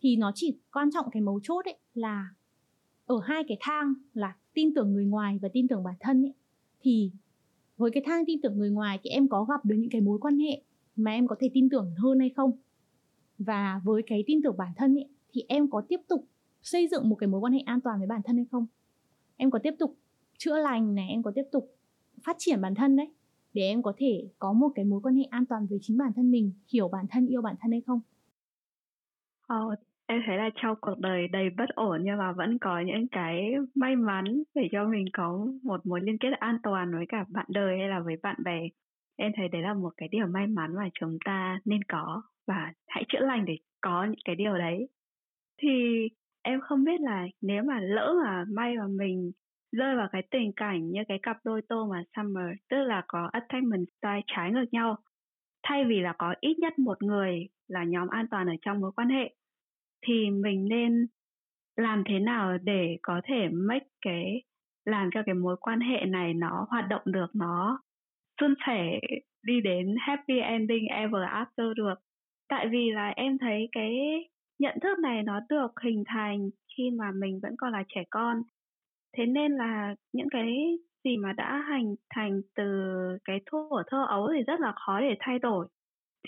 Thì 0.03 0.17
nó 0.17 0.33
chỉ 0.35 0.59
quan 0.73 0.91
trọng 0.91 1.11
cái 1.11 1.23
mấu 1.23 1.41
chốt 1.43 1.65
ấy 1.65 1.77
là 1.95 2.35
ở 3.07 3.21
hai 3.25 3.45
cái 3.49 3.57
thang 3.61 3.95
là 4.15 4.37
tin 4.55 4.75
tưởng 4.75 4.93
người 4.93 5.05
ngoài 5.05 5.39
và 5.43 5.49
tin 5.53 5.69
tưởng 5.69 5.85
bản 5.85 5.95
thân 6.01 6.23
ấy. 6.23 6.35
Thì 6.81 7.11
với 7.77 7.91
cái 7.91 8.03
thang 8.07 8.25
tin 8.27 8.41
tưởng 8.41 8.59
người 8.59 8.71
ngoài 8.71 8.99
thì 9.03 9.11
em 9.11 9.29
có 9.29 9.45
gặp 9.45 9.65
được 9.65 9.77
những 9.79 9.91
cái 9.91 10.01
mối 10.01 10.19
quan 10.19 10.39
hệ 10.39 10.63
mà 10.97 11.11
em 11.11 11.27
có 11.27 11.37
thể 11.41 11.51
tin 11.55 11.69
tưởng 11.69 11.95
hơn 11.97 12.19
hay 12.19 12.31
không? 12.31 12.53
Và 13.41 13.83
với 13.85 14.05
cái 14.09 14.25
tin 14.29 14.43
tưởng 14.45 14.59
bản 14.59 14.73
thân 14.77 14.97
ấy, 14.97 15.09
thì 15.35 15.45
em 15.49 15.71
có 15.71 15.83
tiếp 15.91 16.01
tục 16.09 16.27
xây 16.63 16.89
dựng 16.89 17.11
một 17.11 17.17
cái 17.17 17.29
mối 17.29 17.41
quan 17.41 17.55
hệ 17.55 17.61
an 17.61 17.83
toàn 17.83 17.99
với 18.01 18.09
bản 18.09 18.23
thân 18.27 18.37
hay 18.37 18.47
không? 18.53 18.67
Em 19.37 19.51
có 19.53 19.61
tiếp 19.63 19.75
tục 19.79 19.97
chữa 20.39 20.59
lành 20.59 20.95
này 20.95 21.09
em 21.11 21.23
có 21.25 21.33
tiếp 21.37 21.45
tục 21.53 21.77
phát 22.25 22.37
triển 22.41 22.63
bản 22.63 22.77
thân 22.77 22.97
đấy 22.97 23.09
để 23.55 23.63
em 23.63 23.83
có 23.83 23.95
thể 23.99 24.29
có 24.41 24.55
một 24.55 24.71
cái 24.77 24.87
mối 24.87 25.01
quan 25.05 25.17
hệ 25.17 25.25
an 25.25 25.47
toàn 25.47 25.67
với 25.67 25.81
chính 25.83 25.99
bản 25.99 26.13
thân 26.17 26.33
mình 26.33 26.53
hiểu 26.73 26.89
bản 26.89 27.07
thân 27.11 27.27
yêu 27.29 27.43
bản 27.43 27.57
thân 27.61 27.73
hay 27.73 27.83
không? 27.83 28.01
Ờ, 29.47 29.57
em 30.07 30.21
thấy 30.27 30.37
là 30.37 30.51
trong 30.55 30.77
cuộc 30.81 30.99
đời 30.99 31.29
đầy 31.29 31.51
bất 31.57 31.69
ổn 31.75 32.01
nhưng 32.05 32.19
mà 32.19 32.33
vẫn 32.33 32.59
có 32.61 32.81
những 32.81 33.09
cái 33.11 33.51
may 33.75 33.97
mắn 33.97 34.25
để 34.55 34.63
cho 34.73 34.85
mình 34.89 35.05
có 35.13 35.47
một 35.63 35.87
mối 35.87 36.01
liên 36.03 36.19
kết 36.21 36.29
an 36.41 36.59
toàn 36.63 36.93
với 36.93 37.05
cả 37.09 37.25
bạn 37.29 37.47
đời 37.49 37.79
hay 37.79 37.89
là 37.89 38.01
với 38.01 38.17
bạn 38.23 38.37
bè 38.45 38.61
em 39.17 39.33
thấy 39.37 39.49
đấy 39.49 39.63
là 39.63 39.75
một 39.75 39.91
cái 39.97 40.09
điều 40.09 40.27
may 40.27 40.47
mắn 40.47 40.75
mà 40.75 40.89
chúng 40.95 41.19
ta 41.25 41.59
nên 41.65 41.85
có 41.85 42.23
và 42.47 42.73
hãy 42.89 43.05
chữa 43.09 43.21
lành 43.21 43.45
để 43.45 43.59
có 43.81 44.05
những 44.05 44.21
cái 44.25 44.37
điều 44.37 44.59
đấy. 44.59 44.89
Thì 45.63 46.09
em 46.43 46.61
không 46.61 46.85
biết 46.85 47.01
là 47.01 47.27
nếu 47.41 47.63
mà 47.63 47.81
lỡ 47.81 48.15
mà 48.25 48.45
may 48.49 48.77
mà 48.77 48.87
mình 48.99 49.33
rơi 49.73 49.97
vào 49.97 50.09
cái 50.13 50.23
tình 50.31 50.53
cảnh 50.57 50.91
như 50.91 51.01
cái 51.09 51.19
cặp 51.23 51.37
đôi 51.45 51.63
tô 51.69 51.87
mà 51.91 52.03
Summer, 52.17 52.57
tức 52.71 52.77
là 52.77 53.05
có 53.09 53.29
attachment 53.33 53.87
style 53.99 54.21
trái 54.27 54.53
ngược 54.53 54.65
nhau, 54.73 54.97
thay 55.63 55.85
vì 55.85 56.01
là 56.01 56.15
có 56.19 56.35
ít 56.41 56.59
nhất 56.59 56.79
một 56.79 57.03
người 57.03 57.49
là 57.69 57.85
nhóm 57.85 58.09
an 58.09 58.27
toàn 58.31 58.47
ở 58.47 58.55
trong 58.63 58.81
mối 58.81 58.93
quan 58.97 59.09
hệ, 59.09 59.35
thì 60.07 60.31
mình 60.31 60.69
nên 60.69 61.07
làm 61.77 62.03
thế 62.07 62.19
nào 62.19 62.59
để 62.59 62.99
có 63.03 63.21
thể 63.25 63.49
make 63.53 63.87
cái, 64.01 64.43
làm 64.85 65.11
cho 65.15 65.23
cái 65.27 65.35
mối 65.35 65.57
quan 65.61 65.81
hệ 65.81 66.07
này 66.07 66.35
nó 66.35 66.67
hoạt 66.71 66.89
động 66.89 67.03
được, 67.05 67.27
nó 67.35 67.81
suôn 68.41 68.55
sẻ 68.67 69.01
đi 69.43 69.61
đến 69.61 69.95
happy 69.99 70.39
ending 70.39 70.87
ever 70.87 71.23
after 71.23 71.75
được. 71.75 71.95
Tại 72.49 72.69
vì 72.69 72.91
là 72.91 73.09
em 73.09 73.39
thấy 73.39 73.69
cái 73.73 73.95
nhận 74.59 74.81
thức 74.81 74.99
này 74.99 75.23
nó 75.23 75.41
được 75.49 75.81
hình 75.83 76.05
thành 76.07 76.51
khi 76.77 76.91
mà 76.91 77.11
mình 77.15 77.41
vẫn 77.43 77.55
còn 77.59 77.73
là 77.73 77.85
trẻ 77.89 78.05
con. 78.11 78.43
Thế 79.17 79.27
nên 79.27 79.53
là 79.53 79.95
những 80.13 80.29
cái 80.31 80.79
gì 81.05 81.17
mà 81.17 81.33
đã 81.33 81.65
hành 81.69 81.95
thành 82.15 82.41
từ 82.55 82.65
cái 83.25 83.41
thuở 83.47 83.83
thơ 83.87 84.05
ấu 84.09 84.31
thì 84.35 84.43
rất 84.43 84.61
là 84.61 84.73
khó 84.87 85.01
để 85.01 85.17
thay 85.21 85.39
đổi. 85.39 85.67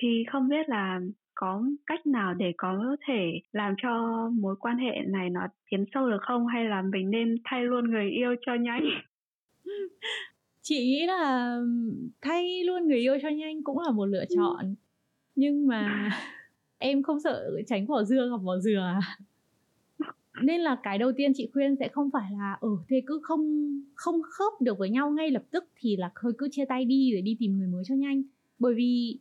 Thì 0.00 0.24
không 0.32 0.48
biết 0.48 0.68
là 0.68 1.00
có 1.34 1.62
cách 1.86 2.06
nào 2.06 2.34
để 2.34 2.52
có 2.56 2.96
thể 3.06 3.40
làm 3.52 3.74
cho 3.82 4.28
mối 4.40 4.56
quan 4.60 4.78
hệ 4.78 5.00
này 5.06 5.30
nó 5.30 5.40
tiến 5.70 5.84
sâu 5.94 6.10
được 6.10 6.22
không? 6.22 6.46
Hay 6.46 6.64
là 6.64 6.82
mình 6.82 7.10
nên 7.10 7.36
thay 7.44 7.64
luôn 7.64 7.90
người 7.90 8.10
yêu 8.10 8.34
cho 8.46 8.54
nhanh? 8.54 8.84
chị 10.62 10.76
nghĩ 10.76 11.06
là 11.06 11.56
thay 12.20 12.64
luôn 12.64 12.88
người 12.88 12.98
yêu 12.98 13.18
cho 13.22 13.28
nhanh 13.28 13.62
cũng 13.62 13.78
là 13.78 13.90
một 13.90 14.04
lựa 14.04 14.24
ừ. 14.28 14.34
chọn. 14.36 14.74
Nhưng 15.34 15.66
mà 15.66 16.10
em 16.78 17.02
không 17.02 17.20
sợ 17.20 17.50
tránh 17.66 17.86
vỏ 17.86 18.04
dưa 18.04 18.28
gặp 18.30 18.42
vỏ 18.42 18.58
dừa. 18.58 18.92
Nên 20.42 20.60
là 20.60 20.76
cái 20.82 20.98
đầu 20.98 21.12
tiên 21.16 21.32
chị 21.34 21.50
khuyên 21.52 21.76
sẽ 21.76 21.88
không 21.88 22.10
phải 22.12 22.30
là 22.32 22.52
ở 22.60 22.68
ừ, 22.68 22.76
thế 22.88 23.02
cứ 23.06 23.20
không 23.22 23.72
không 23.94 24.22
khớp 24.22 24.60
được 24.60 24.78
với 24.78 24.90
nhau 24.90 25.10
ngay 25.10 25.30
lập 25.30 25.42
tức 25.50 25.64
thì 25.76 25.96
là 25.96 26.10
thôi 26.20 26.32
cứ 26.38 26.48
chia 26.52 26.64
tay 26.64 26.84
đi 26.84 27.10
để 27.14 27.20
đi 27.20 27.36
tìm 27.40 27.58
người 27.58 27.66
mới 27.66 27.84
cho 27.86 27.94
nhanh. 27.94 28.22
Bởi 28.58 28.74
vì 28.74 29.18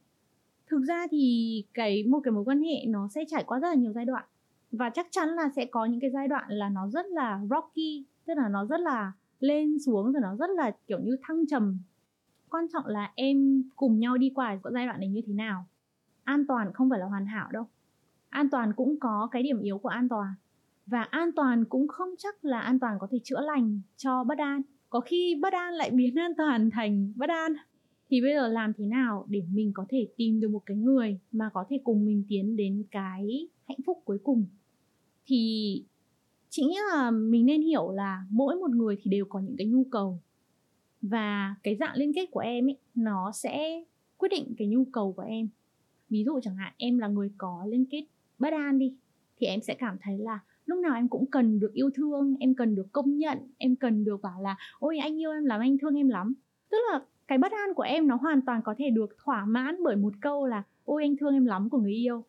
thực 0.68 0.82
ra 0.88 1.08
thì 1.12 1.64
cái 1.74 2.04
một 2.04 2.20
cái 2.24 2.32
mối 2.32 2.44
quan 2.44 2.62
hệ 2.62 2.86
nó 2.88 3.08
sẽ 3.08 3.26
trải 3.28 3.44
qua 3.44 3.60
rất 3.60 3.68
là 3.68 3.76
nhiều 3.76 3.92
giai 3.92 4.06
đoạn. 4.06 4.24
Và 4.72 4.90
chắc 4.90 5.08
chắn 5.12 5.30
là 5.30 5.50
sẽ 5.56 5.66
có 5.66 5.86
những 5.86 6.00
cái 6.00 6.10
giai 6.10 6.28
đoạn 6.28 6.52
là 6.52 6.70
nó 6.70 6.90
rất 6.90 7.06
là 7.06 7.42
rocky 7.50 8.06
tức 8.26 8.34
là 8.38 8.50
nó 8.50 8.66
rất 8.66 8.80
là 8.80 9.12
lên 9.44 9.80
xuống 9.86 10.12
rồi 10.12 10.22
nó 10.22 10.36
rất 10.36 10.50
là, 10.50 10.72
kiểu 10.88 11.00
như, 11.00 11.18
thăng 11.22 11.48
trầm. 11.48 11.80
Quan 12.50 12.66
trọng 12.74 12.86
là 12.86 13.12
em 13.16 13.64
cùng 13.76 14.00
nhau 14.00 14.18
đi 14.18 14.32
qua 14.36 14.60
cái 14.64 14.74
giai 14.74 14.86
đoạn 14.86 15.00
này 15.00 15.10
như 15.10 15.22
thế 15.28 15.34
nào. 15.34 15.66
An 16.24 16.46
toàn 16.48 16.74
không 16.74 16.90
phải 16.90 17.00
là 17.00 17.06
hoàn 17.06 17.26
hảo 17.26 17.50
đâu. 17.52 17.68
An 18.30 18.50
toàn 18.50 18.74
cũng 18.76 19.00
có 19.00 19.28
cái 19.32 19.44
điểm 19.44 19.62
yếu 19.62 19.78
của 19.78 19.90
an 19.90 20.10
toàn. 20.10 20.34
Và 20.86 21.02
an 21.02 21.32
toàn 21.36 21.66
cũng 21.66 21.88
không 21.88 22.10
chắc 22.18 22.46
là 22.46 22.60
an 22.60 22.80
toàn 22.80 22.98
có 23.00 23.08
thể 23.12 23.20
chữa 23.24 23.42
lành 23.42 23.82
cho 23.98 24.24
bất 24.24 24.38
an. 24.38 24.62
Có 24.90 25.00
khi 25.00 25.36
bất 25.42 25.54
an 25.54 25.74
lại 25.74 25.92
biến 25.92 26.16
an 26.16 26.32
toàn 26.38 26.70
thành 26.70 27.14
bất 27.16 27.30
an. 27.30 27.54
Thì 28.10 28.22
bây 28.22 28.34
giờ 28.34 28.48
làm 28.48 28.74
thế 28.78 28.86
nào 28.86 29.26
để 29.30 29.44
mình 29.52 29.72
có 29.74 29.86
thể 29.90 30.08
tìm 30.18 30.40
được 30.40 30.52
một 30.52 30.62
cái 30.66 30.78
người 30.78 31.20
mà 31.32 31.50
có 31.54 31.66
thể 31.70 31.80
cùng 31.84 32.06
mình 32.06 32.24
tiến 32.30 32.56
đến 32.56 32.84
cái 32.92 33.48
hạnh 33.68 33.80
phúc 33.86 34.02
cuối 34.06 34.18
cùng? 34.24 34.46
Thì 35.26 35.84
chị 36.54 36.64
nghĩ 36.66 36.76
là 36.92 37.12
mình 37.12 37.46
nên 37.46 37.62
hiểu 37.62 37.92
là 37.92 38.26
mỗi 38.30 38.56
một 38.56 38.72
người 38.72 38.98
thì 39.02 39.12
đều 39.12 39.26
có 39.26 39.40
những 39.40 39.56
cái 39.58 39.68
nhu 39.68 39.84
cầu. 39.92 40.20
Và 41.02 41.56
cái 41.64 41.76
dạng 41.76 41.96
liên 41.96 42.14
kết 42.14 42.26
của 42.32 42.40
em 42.40 42.68
ấy, 42.70 42.78
nó 42.96 43.32
sẽ 43.32 43.84
quyết 44.18 44.30
định 44.30 44.54
cái 44.58 44.68
nhu 44.68 44.86
cầu 44.86 45.14
của 45.14 45.22
em. 45.22 45.50
Ví 46.10 46.24
dụ 46.24 46.40
chẳng 46.44 46.56
hạn, 46.56 46.74
em 46.78 46.98
là 46.98 47.08
người 47.08 47.32
có 47.38 47.66
liên 47.68 47.86
kết 47.86 48.06
bất 48.40 48.54
an 48.54 48.80
đi, 48.80 48.96
thì 49.40 49.48
em 49.48 49.62
sẽ 49.62 49.74
cảm 49.74 49.98
thấy 50.02 50.18
là 50.18 50.40
lúc 50.66 50.80
nào 50.80 50.96
em 50.96 51.08
cũng 51.08 51.26
cần 51.26 51.60
được 51.60 51.74
yêu 51.74 51.90
thương, 51.94 52.36
em 52.40 52.56
cần 52.56 52.76
được 52.76 52.88
công 52.92 53.18
nhận, 53.18 53.38
em 53.58 53.76
cần 53.76 54.06
được 54.06 54.22
bảo 54.22 54.42
là, 54.42 54.56
ôi, 54.80 54.98
anh 54.98 55.22
yêu 55.22 55.32
em 55.32 55.46
lắm, 55.46 55.62
anh 55.62 55.78
thương 55.78 55.96
em 55.96 56.10
lắm. 56.10 56.34
Tức 56.70 56.78
là 56.92 57.02
cái 57.28 57.38
bất 57.38 57.52
an 57.52 57.74
của 57.76 57.84
em 57.84 58.08
nó 58.08 58.16
hoàn 58.16 58.42
toàn 58.42 58.62
có 58.62 58.76
thể 58.78 58.90
được 58.90 59.16
thỏa 59.24 59.46
mãn 59.46 59.84
bởi 59.84 59.96
một 59.96 60.14
câu 60.22 60.46
là, 60.46 60.64
ôi, 60.86 61.04
anh 61.04 61.18
thương 61.18 61.34
em 61.34 61.46
lắm 61.46 61.70
của 61.70 61.78
người 61.78 61.94
yêu 61.94 62.24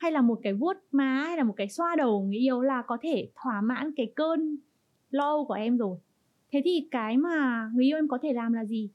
hay 0.00 0.12
là 0.12 0.20
một 0.20 0.40
cái 0.42 0.54
vuốt 0.54 0.76
má, 0.92 1.24
hay 1.26 1.36
là 1.36 1.42
một 1.42 1.54
cái 1.56 1.68
xoa 1.68 1.96
đầu 1.96 2.20
của 2.20 2.26
người 2.26 2.38
yêu 2.38 2.60
là 2.60 2.82
có 2.82 2.98
thể 3.02 3.30
thỏa 3.42 3.60
mãn 3.60 3.92
cái 3.96 4.12
cơn 4.16 4.56
lo 5.10 5.44
của 5.44 5.54
em 5.54 5.76
rồi. 5.76 5.98
Thế 6.52 6.62
thì 6.64 6.88
cái 6.90 7.16
mà 7.16 7.70
người 7.74 7.84
yêu 7.84 7.98
em 7.98 8.08
có 8.08 8.18
thể 8.22 8.32
làm 8.32 8.52
là 8.52 8.64
gì? 8.64 8.90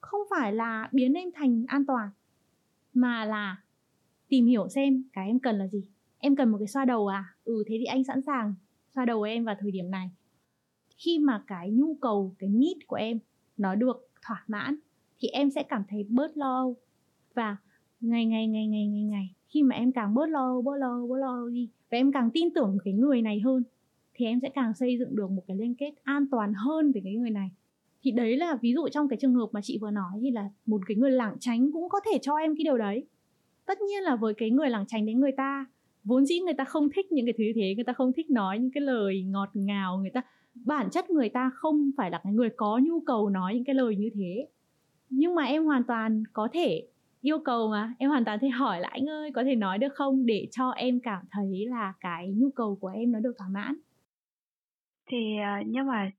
Không 0.00 0.20
phải 0.30 0.52
là 0.52 0.88
biến 0.92 1.12
em 1.12 1.28
thành 1.34 1.64
an 1.68 1.86
toàn, 1.86 2.08
mà 2.94 3.24
là 3.24 3.62
tìm 4.28 4.46
hiểu 4.46 4.68
xem 4.68 5.04
cái 5.12 5.26
em 5.26 5.38
cần 5.38 5.58
là 5.58 5.66
gì. 5.66 5.84
Em 6.18 6.36
cần 6.36 6.48
một 6.48 6.58
cái 6.58 6.68
xoa 6.68 6.84
đầu 6.84 7.06
à? 7.06 7.34
Ừ 7.44 7.64
thế 7.66 7.76
thì 7.78 7.84
anh 7.84 8.04
sẵn 8.04 8.22
sàng 8.22 8.54
xoa 8.94 9.04
đầu 9.04 9.22
em 9.22 9.44
vào 9.44 9.54
thời 9.60 9.70
điểm 9.70 9.90
này. 9.90 10.10
Khi 10.96 11.18
mà 11.18 11.44
cái 11.46 11.70
nhu 11.70 11.94
cầu, 12.00 12.34
cái 12.38 12.50
need 12.50 12.76
của 12.86 12.96
em 12.96 13.18
nó 13.56 13.74
được 13.74 14.08
thỏa 14.22 14.44
mãn, 14.46 14.76
thì 15.18 15.28
em 15.28 15.50
sẽ 15.50 15.62
cảm 15.62 15.82
thấy 15.88 16.04
bớt 16.08 16.36
lo 16.36 16.66
và 17.34 17.56
ngày 18.00 18.26
ngày 18.26 18.46
ngày 18.46 18.66
ngày 18.66 18.86
ngày 18.86 19.02
ngày 19.02 19.35
khi 19.48 19.62
mà 19.62 19.76
em 19.76 19.92
càng 19.92 20.14
bớt 20.14 20.28
lo 20.28 20.60
bớt 20.60 20.76
lo 20.76 21.06
bớt 21.08 21.16
lo 21.16 21.48
đi 21.52 21.68
và 21.90 21.98
em 21.98 22.12
càng 22.12 22.30
tin 22.30 22.50
tưởng 22.54 22.78
cái 22.84 22.94
người 22.94 23.22
này 23.22 23.40
hơn, 23.40 23.62
thì 24.14 24.26
em 24.26 24.40
sẽ 24.40 24.48
càng 24.48 24.74
xây 24.74 24.98
dựng 24.98 25.16
được 25.16 25.30
một 25.30 25.42
cái 25.46 25.56
liên 25.56 25.74
kết 25.74 25.92
an 26.02 26.26
toàn 26.30 26.54
hơn 26.54 26.92
với 26.92 27.02
cái 27.04 27.14
người 27.14 27.30
này. 27.30 27.50
Thì 28.02 28.10
đấy 28.10 28.36
là 28.36 28.56
ví 28.62 28.72
dụ 28.72 28.88
trong 28.88 29.08
cái 29.08 29.18
trường 29.22 29.34
hợp 29.34 29.48
mà 29.52 29.60
chị 29.62 29.78
vừa 29.78 29.90
nói 29.90 30.18
thì 30.20 30.30
là 30.30 30.50
một 30.66 30.80
cái 30.86 30.96
người 30.96 31.10
lảng 31.10 31.36
tránh 31.40 31.72
cũng 31.72 31.88
có 31.88 32.00
thể 32.10 32.18
cho 32.22 32.36
em 32.36 32.56
cái 32.56 32.64
điều 32.64 32.78
đấy. 32.78 33.04
Tất 33.66 33.80
nhiên 33.80 34.02
là 34.02 34.16
với 34.16 34.34
cái 34.34 34.50
người 34.50 34.70
lảng 34.70 34.86
tránh 34.86 35.06
đến 35.06 35.20
người 35.20 35.32
ta, 35.32 35.66
vốn 36.04 36.26
dĩ 36.26 36.40
người 36.40 36.54
ta 36.54 36.64
không 36.64 36.88
thích 36.90 37.12
những 37.12 37.26
cái 37.26 37.34
thứ 37.38 37.44
thế, 37.54 37.74
người 37.74 37.84
ta 37.84 37.92
không 37.92 38.12
thích 38.12 38.30
nói 38.30 38.58
những 38.58 38.70
cái 38.70 38.80
lời 38.80 39.22
ngọt 39.22 39.50
ngào, 39.54 39.98
người 39.98 40.10
ta, 40.10 40.22
bản 40.54 40.90
chất 40.90 41.10
người 41.10 41.28
ta 41.28 41.50
không 41.54 41.90
phải 41.96 42.10
là 42.10 42.20
cái 42.24 42.32
người 42.32 42.50
có 42.50 42.80
nhu 42.82 43.00
cầu 43.00 43.28
nói 43.28 43.54
những 43.54 43.64
cái 43.64 43.74
lời 43.74 43.96
như 43.96 44.10
thế. 44.14 44.48
Nhưng 45.10 45.34
mà 45.34 45.44
em 45.44 45.64
hoàn 45.64 45.84
toàn 45.84 46.24
có 46.32 46.48
thể 46.52 46.86
yêu 47.26 47.38
cầu 47.44 47.68
mà. 47.68 47.94
Em 47.98 48.10
hoàn 48.10 48.24
toàn 48.24 48.38
thể 48.38 48.48
hỏi 48.48 48.80
là 48.80 48.88
anh 48.92 49.08
ơi 49.08 49.30
có 49.34 49.44
thể 49.44 49.54
nói 49.54 49.78
được 49.78 49.94
không? 49.94 50.26
Để 50.26 50.48
cho 50.50 50.70
em 50.70 51.00
cảm 51.02 51.22
thấy 51.30 51.66
là 51.68 51.92
cái 52.00 52.32
nhu 52.36 52.50
cầu 52.56 52.78
của 52.80 52.88
em 52.88 53.12
nó 53.12 53.20
được 53.20 53.32
thỏa 53.38 53.48
mãn. 53.48 53.74
Thì 55.10 55.36
ờ, 55.38 55.62
nhưng 55.66 55.86
mà 55.86 56.10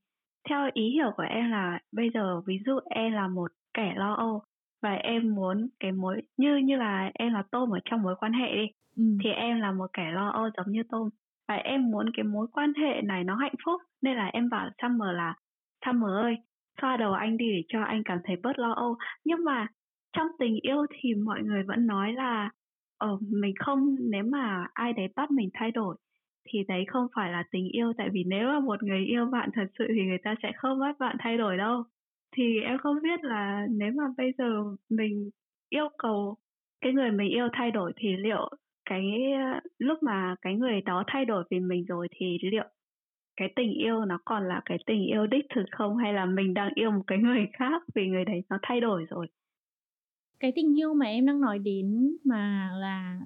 theo 0.48 0.70
ý 0.74 0.90
hiểu 0.90 1.10
của 1.16 1.22
em 1.22 1.50
là 1.50 1.78
bây 1.92 2.10
giờ 2.14 2.40
ví 2.46 2.58
dụ 2.66 2.78
em 2.90 3.12
là 3.12 3.28
một 3.28 3.50
kẻ 3.74 3.94
lo 3.96 4.14
âu 4.14 4.42
và 4.82 4.92
em 4.94 5.34
muốn 5.34 5.68
cái 5.80 5.92
mối 5.92 6.22
như 6.36 6.56
như 6.56 6.76
là 6.76 7.10
em 7.14 7.32
là 7.32 7.42
tôm 7.50 7.70
ở 7.70 7.78
trong 7.84 8.02
mối 8.02 8.14
quan 8.20 8.32
hệ 8.32 8.54
đi 8.54 8.66
ừ. 8.96 9.02
thì 9.24 9.30
em 9.30 9.60
là 9.60 9.72
một 9.72 9.86
kẻ 9.92 10.10
lo 10.12 10.28
âu 10.28 10.50
giống 10.56 10.72
như 10.72 10.82
tôm 10.90 11.08
và 11.48 11.54
em 11.54 11.90
muốn 11.90 12.06
cái 12.16 12.24
mối 12.24 12.46
quan 12.52 12.72
hệ 12.74 13.02
này 13.02 13.24
nó 13.24 13.34
hạnh 13.34 13.54
phúc 13.64 13.80
nên 14.02 14.16
là 14.16 14.26
em 14.26 14.48
bảo 14.48 14.70
Summer 14.82 15.08
là 15.14 15.34
Summer 15.86 16.10
ơi 16.10 16.36
xoa 16.80 16.96
đầu 16.96 17.12
anh 17.12 17.36
đi 17.36 17.46
để 17.52 17.62
cho 17.68 17.82
anh 17.82 18.02
cảm 18.04 18.18
thấy 18.24 18.36
bớt 18.42 18.58
lo 18.58 18.72
âu. 18.72 18.96
Nhưng 19.24 19.44
mà 19.44 19.66
trong 20.12 20.26
tình 20.38 20.58
yêu 20.62 20.86
thì 20.90 21.14
mọi 21.14 21.42
người 21.42 21.62
vẫn 21.62 21.86
nói 21.86 22.12
là 22.12 22.50
ờ 22.98 23.18
mình 23.20 23.54
không, 23.58 23.96
nếu 24.10 24.24
mà 24.24 24.66
ai 24.74 24.92
đấy 24.92 25.08
bắt 25.16 25.30
mình 25.30 25.50
thay 25.54 25.70
đổi 25.70 25.96
thì 26.48 26.64
đấy 26.68 26.84
không 26.88 27.06
phải 27.16 27.32
là 27.32 27.42
tình 27.50 27.68
yêu. 27.68 27.92
Tại 27.98 28.08
vì 28.12 28.24
nếu 28.26 28.48
mà 28.48 28.60
một 28.60 28.82
người 28.82 29.04
yêu 29.06 29.26
bạn 29.26 29.50
thật 29.54 29.66
sự 29.78 29.84
thì 29.88 30.02
người 30.06 30.18
ta 30.24 30.34
sẽ 30.42 30.52
không 30.56 30.80
bắt 30.80 30.96
bạn 30.98 31.16
thay 31.20 31.38
đổi 31.38 31.56
đâu. 31.56 31.84
Thì 32.36 32.60
em 32.60 32.78
không 32.78 32.96
biết 33.02 33.24
là 33.24 33.66
nếu 33.70 33.92
mà 33.96 34.04
bây 34.16 34.32
giờ 34.38 34.64
mình 34.90 35.30
yêu 35.70 35.88
cầu 35.98 36.36
cái 36.80 36.92
người 36.92 37.10
mình 37.10 37.28
yêu 37.30 37.48
thay 37.52 37.70
đổi 37.70 37.92
thì 37.96 38.16
liệu 38.16 38.50
cái 38.90 39.02
ờ, 39.54 39.60
lúc 39.78 39.98
mà 40.02 40.34
cái 40.42 40.54
người 40.54 40.80
đó 40.80 41.04
thay 41.06 41.24
đổi 41.24 41.44
vì 41.50 41.60
mình 41.60 41.84
rồi 41.84 42.08
thì 42.16 42.38
liệu 42.42 42.64
cái 43.36 43.48
tình 43.56 43.72
yêu 43.74 44.04
nó 44.04 44.18
còn 44.24 44.48
là 44.48 44.62
cái 44.64 44.78
tình 44.86 45.06
yêu 45.06 45.26
đích 45.26 45.46
thực 45.54 45.64
không? 45.72 45.96
Hay 45.96 46.12
là 46.12 46.26
mình 46.26 46.54
đang 46.54 46.72
yêu 46.74 46.90
một 46.90 47.02
cái 47.06 47.18
người 47.18 47.46
khác 47.58 47.82
vì 47.94 48.08
người 48.08 48.24
đấy 48.24 48.42
nó 48.50 48.58
thay 48.62 48.80
đổi 48.80 49.06
rồi? 49.10 49.26
Cái 50.40 50.52
tình 50.56 50.78
yêu 50.78 50.94
mà 50.94 51.06
em 51.06 51.26
đang 51.26 51.40
nói 51.40 51.58
đến 51.58 52.16
mà 52.24 52.70
là 52.80 53.20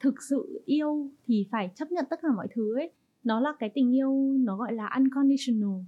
thực 0.00 0.14
sự 0.22 0.62
yêu 0.64 1.10
thì 1.26 1.46
phải 1.50 1.70
chấp 1.74 1.92
nhận 1.92 2.04
tất 2.10 2.20
cả 2.22 2.28
mọi 2.36 2.48
thứ 2.54 2.76
ấy. 2.76 2.90
Nó 3.24 3.40
là 3.40 3.52
cái 3.58 3.70
tình 3.74 3.94
yêu 3.94 4.36
nó 4.38 4.56
gọi 4.56 4.72
là 4.72 4.90
unconditional 4.96 5.80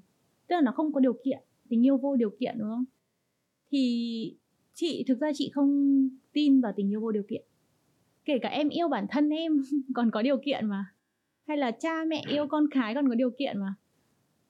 tức 0.49 0.57
là 0.57 0.61
nó 0.61 0.73
không 0.73 0.93
có 0.93 1.01
điều 1.01 1.13
kiện 1.25 1.39
tình 1.69 1.87
yêu 1.87 1.97
vô 1.97 2.17
điều 2.17 2.31
kiện 2.41 2.59
đúng 2.59 2.69
không? 2.69 2.85
Thì 3.71 4.37
chị 4.75 5.05
thực 5.09 5.21
ra 5.21 5.31
chị 5.35 5.51
không 5.55 6.01
tin 6.33 6.61
vào 6.61 6.73
tình 6.77 6.93
yêu 6.93 7.01
vô 7.01 7.13
điều 7.13 7.23
kiện. 7.31 7.43
Kể 8.25 8.39
cả 8.43 8.49
em 8.49 8.69
yêu 8.69 8.89
bản 8.89 9.07
thân 9.11 9.29
em 9.29 9.63
còn 9.95 10.11
có 10.11 10.23
điều 10.23 10.37
kiện 10.47 10.67
mà 10.67 10.85
hay 11.47 11.57
là 11.57 11.71
cha 11.71 12.05
mẹ 12.09 12.25
yêu 12.29 12.47
con 12.47 12.65
cái 12.71 12.95
còn 12.95 13.09
có 13.09 13.15
điều 13.15 13.31
kiện 13.31 13.59
mà. 13.59 13.75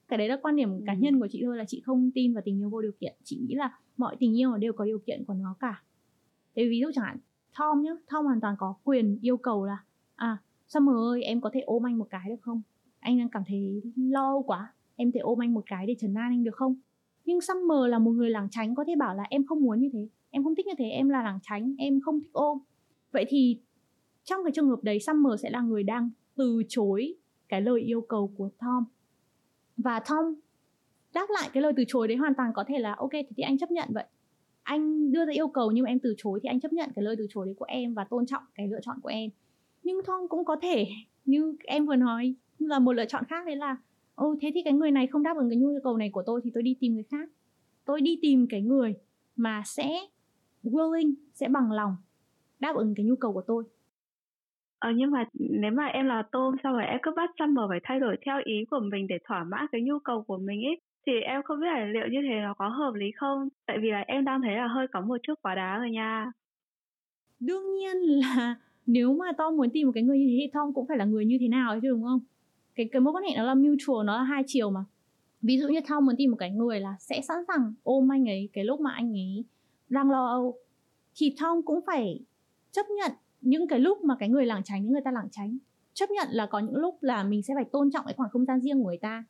Cái 0.09 0.19
đấy 0.19 0.29
là 0.29 0.39
quan 0.43 0.57
điểm 0.57 0.85
cá 0.87 0.93
ừ. 0.93 0.99
nhân 1.01 1.21
của 1.21 1.29
chị 1.31 1.41
thôi 1.45 1.57
là 1.57 1.65
chị 1.69 1.81
không 1.81 2.11
tin 2.15 2.35
vào 2.35 2.43
tình 2.45 2.61
yêu 2.61 2.71
vô 2.71 2.83
điều 2.83 2.93
kiện. 3.01 3.15
Chị 3.25 3.37
nghĩ 3.37 3.55
là 3.55 3.79
mọi 3.97 4.17
tình 4.19 4.39
yêu 4.39 4.57
đều 4.57 4.73
có 4.73 4.85
điều 4.85 4.99
kiện 4.99 5.25
của 5.25 5.35
nó 5.35 5.57
cả 5.61 5.83
thế 6.63 6.69
ví 6.71 6.81
dụ 6.81 6.91
chẳng 6.95 7.05
hạn, 7.05 7.19
Tom 7.59 7.83
nhá, 7.83 7.91
Tom 8.11 8.25
hoàn 8.25 8.41
toàn 8.41 8.55
có 8.59 8.75
quyền 8.85 9.19
yêu 9.23 9.37
cầu 9.37 9.65
là 9.65 9.79
à 10.17 10.37
Summer 10.67 10.95
ơi, 10.97 11.23
em 11.23 11.41
có 11.41 11.51
thể 11.53 11.61
ôm 11.61 11.87
anh 11.87 11.99
một 11.99 12.07
cái 12.11 12.29
được 12.29 12.41
không? 12.41 12.63
Anh 13.01 13.19
đang 13.19 13.29
cảm 13.29 13.43
thấy 13.47 13.83
lo 13.97 14.41
quá, 14.41 14.73
em 14.97 15.13
thể 15.13 15.21
ôm 15.21 15.43
anh 15.43 15.55
một 15.55 15.63
cái 15.67 15.87
để 15.87 15.97
trấn 15.99 16.15
an 16.15 16.31
anh 16.31 16.45
được 16.45 16.55
không? 16.55 16.75
Nhưng 17.25 17.41
Summer 17.41 17.89
là 17.89 17.99
một 17.99 18.11
người 18.11 18.31
lảng 18.31 18.49
tránh, 18.51 18.75
có 18.75 18.85
thể 18.87 18.97
bảo 18.97 19.15
là 19.15 19.23
em 19.31 19.47
không 19.47 19.63
muốn 19.63 19.81
như 19.81 19.91
thế, 19.93 20.09
em 20.31 20.45
không 20.45 20.55
thích 20.55 20.67
như 20.67 20.75
thế, 20.79 20.85
em 20.85 21.09
là 21.09 21.23
lảng 21.23 21.39
tránh, 21.43 21.75
em 21.79 22.01
không 22.01 22.21
thích 22.21 22.33
ôm. 22.33 22.59
Vậy 23.13 23.25
thì 23.29 23.59
trong 24.25 24.45
cái 24.45 24.53
trường 24.53 24.69
hợp 24.69 24.81
đấy, 24.83 25.01
Summer 25.01 25.43
sẽ 25.43 25.51
là 25.51 25.61
người 25.61 25.83
đang 25.83 26.11
từ 26.37 26.63
chối 26.69 27.15
cái 27.49 27.61
lời 27.61 27.81
yêu 27.81 28.01
cầu 28.01 28.33
của 28.37 28.51
Tom. 28.59 28.85
Và 29.77 30.01
Tom 30.01 30.35
đáp 31.15 31.27
lại 31.29 31.51
cái 31.53 31.63
lời 31.63 31.73
từ 31.77 31.85
chối 31.89 32.09
đấy 32.09 32.17
hoàn 32.17 32.35
toàn 32.35 32.53
có 32.55 32.65
thể 32.69 32.79
là, 32.79 32.95
ok 32.99 33.11
thì 33.37 33.43
anh 33.43 33.59
chấp 33.59 33.71
nhận 33.71 33.89
vậy 33.93 34.05
anh 34.63 35.13
đưa 35.13 35.25
ra 35.25 35.33
yêu 35.33 35.49
cầu 35.49 35.71
nhưng 35.71 35.85
mà 35.85 35.91
em 35.91 35.99
từ 35.99 36.15
chối 36.19 36.41
thì 36.43 36.47
anh 36.47 36.61
chấp 36.61 36.73
nhận 36.73 36.91
cái 36.95 37.03
lời 37.03 37.15
từ 37.19 37.27
chối 37.31 37.47
đấy 37.47 37.55
của 37.59 37.65
em 37.65 37.95
và 37.95 38.05
tôn 38.05 38.27
trọng 38.27 38.43
cái 38.55 38.69
lựa 38.69 38.81
chọn 38.83 38.97
của 39.03 39.09
em. 39.09 39.31
Nhưng 39.83 40.01
Tom 40.07 40.29
cũng 40.29 40.45
có 40.45 40.57
thể, 40.63 40.87
như 41.25 41.57
em 41.65 41.87
vừa 41.87 41.97
nói, 41.97 42.35
là 42.59 42.79
một 42.79 42.93
lựa 42.93 43.07
chọn 43.07 43.25
khác 43.25 43.47
đấy 43.47 43.57
là 43.57 43.77
ô 44.15 44.37
thế 44.41 44.51
thì 44.55 44.63
cái 44.65 44.73
người 44.73 44.91
này 44.91 45.07
không 45.07 45.23
đáp 45.23 45.37
ứng 45.37 45.51
cái 45.51 45.57
nhu 45.57 45.69
cầu 45.85 45.97
này 45.97 46.11
của 46.11 46.23
tôi 46.27 46.41
thì 46.45 46.51
tôi 46.55 46.63
đi 46.63 46.77
tìm 46.81 46.95
người 46.95 47.05
khác. 47.11 47.29
Tôi 47.85 48.01
đi 48.01 48.19
tìm 48.23 48.47
cái 48.51 48.61
người 48.63 48.95
mà 49.37 49.63
sẽ 49.67 49.91
willing, 50.63 51.15
sẽ 51.35 51.49
bằng 51.49 51.73
lòng 51.73 51.97
đáp 52.61 52.77
ứng 52.77 52.95
cái 52.95 53.07
nhu 53.07 53.17
cầu 53.17 53.33
của 53.33 53.43
tôi. 53.47 53.65
Ờ 54.79 54.91
nhưng 54.97 55.11
mà 55.11 55.25
nếu 55.35 55.71
mà 55.71 55.87
em 55.87 56.07
là 56.07 56.23
tôm 56.33 56.55
xong 56.63 56.73
rồi 56.73 56.85
em 56.85 56.99
cứ 57.03 57.11
bắt 57.17 57.31
Summer 57.39 57.65
phải 57.69 57.81
thay 57.83 58.01
đổi 58.01 58.17
theo 58.27 58.41
ý 58.45 58.65
của 58.71 58.81
mình 58.81 59.07
để 59.07 59.19
thỏa 59.25 59.45
mãn 59.45 59.67
cái 59.73 59.81
nhu 59.81 59.99
cầu 59.99 60.23
của 60.23 60.39
mình 60.39 60.63
ấy 60.65 60.81
thì 61.07 61.13
em 61.21 61.43
không 61.43 61.61
biết 61.61 61.67
là 61.67 61.85
liệu 61.85 62.07
như 62.11 62.19
thế 62.29 62.35
nó 62.43 62.55
có 62.55 62.69
hợp 62.69 62.95
lý 62.95 63.07
không? 63.17 63.49
Tại 63.67 63.79
vì 63.83 63.91
là 63.91 64.05
em 64.07 64.25
đang 64.25 64.43
thấy 64.43 64.55
là 64.57 64.67
hơi 64.67 64.87
có 64.93 65.01
một 65.01 65.17
chút 65.23 65.35
quá 65.43 65.55
đá 65.55 65.79
rồi 65.79 65.91
nha. 65.91 66.33
Đương 67.41 67.75
nhiên 67.75 67.97
là 67.97 68.57
nếu 68.87 69.15
mà 69.15 69.33
Tom 69.39 69.57
muốn 69.57 69.71
tìm 69.73 69.87
một 69.87 69.93
cái 69.95 70.05
người 70.05 70.19
như 70.19 70.27
thế 70.29 70.37
thì 70.39 70.51
Tom 70.53 70.75
cũng 70.75 70.87
phải 70.87 70.99
là 70.99 71.05
người 71.05 71.25
như 71.25 71.37
thế 71.41 71.49
nào 71.49 71.81
chứ 71.83 71.89
đúng 71.89 72.03
không? 72.03 72.21
Cái 72.75 72.89
cái 72.93 73.01
mối 73.01 73.13
quan 73.13 73.25
hệ 73.25 73.37
nó 73.37 73.43
là 73.43 73.55
mutual, 73.55 74.07
nó 74.07 74.17
là 74.17 74.23
hai 74.23 74.43
chiều 74.47 74.71
mà. 74.71 74.85
Ví 75.43 75.59
dụ 75.59 75.69
như 75.69 75.81
Tom 75.89 76.07
muốn 76.07 76.15
tìm 76.19 76.31
một 76.31 76.37
cái 76.37 76.51
người 76.51 76.81
là 76.81 76.97
sẽ 76.99 77.21
sẵn 77.21 77.39
sàng 77.49 77.75
ôm 77.83 78.13
anh 78.13 78.29
ấy 78.29 78.49
cái 78.53 78.65
lúc 78.65 78.81
mà 78.81 78.91
anh 78.91 79.13
ấy 79.13 79.45
đang 79.89 80.11
lo 80.11 80.27
âu 80.27 80.59
thì 81.15 81.35
Tom 81.41 81.63
cũng 81.63 81.81
phải 81.87 82.21
chấp 82.71 82.87
nhận 82.91 83.13
những 83.41 83.69
cái 83.69 83.79
lúc 83.79 84.05
mà 84.05 84.17
cái 84.19 84.29
người 84.29 84.47
lảng 84.47 84.63
tránh 84.65 84.83
những 84.83 84.93
người 84.93 85.03
ta 85.05 85.11
lảng 85.11 85.29
tránh 85.31 85.59
chấp 85.95 86.11
nhận 86.11 86.29
là 86.31 86.47
có 86.47 86.59
những 86.59 86.77
lúc 86.77 87.03
là 87.03 87.25
mình 87.25 87.43
sẽ 87.43 87.55
phải 87.55 87.65
tôn 87.65 87.91
trọng 87.91 88.05
cái 88.05 88.15
khoảng 88.15 88.31
không 88.31 88.45
gian 88.45 88.61
riêng 88.61 88.79
của 88.79 88.87
người 88.87 88.99
ta 88.99 89.25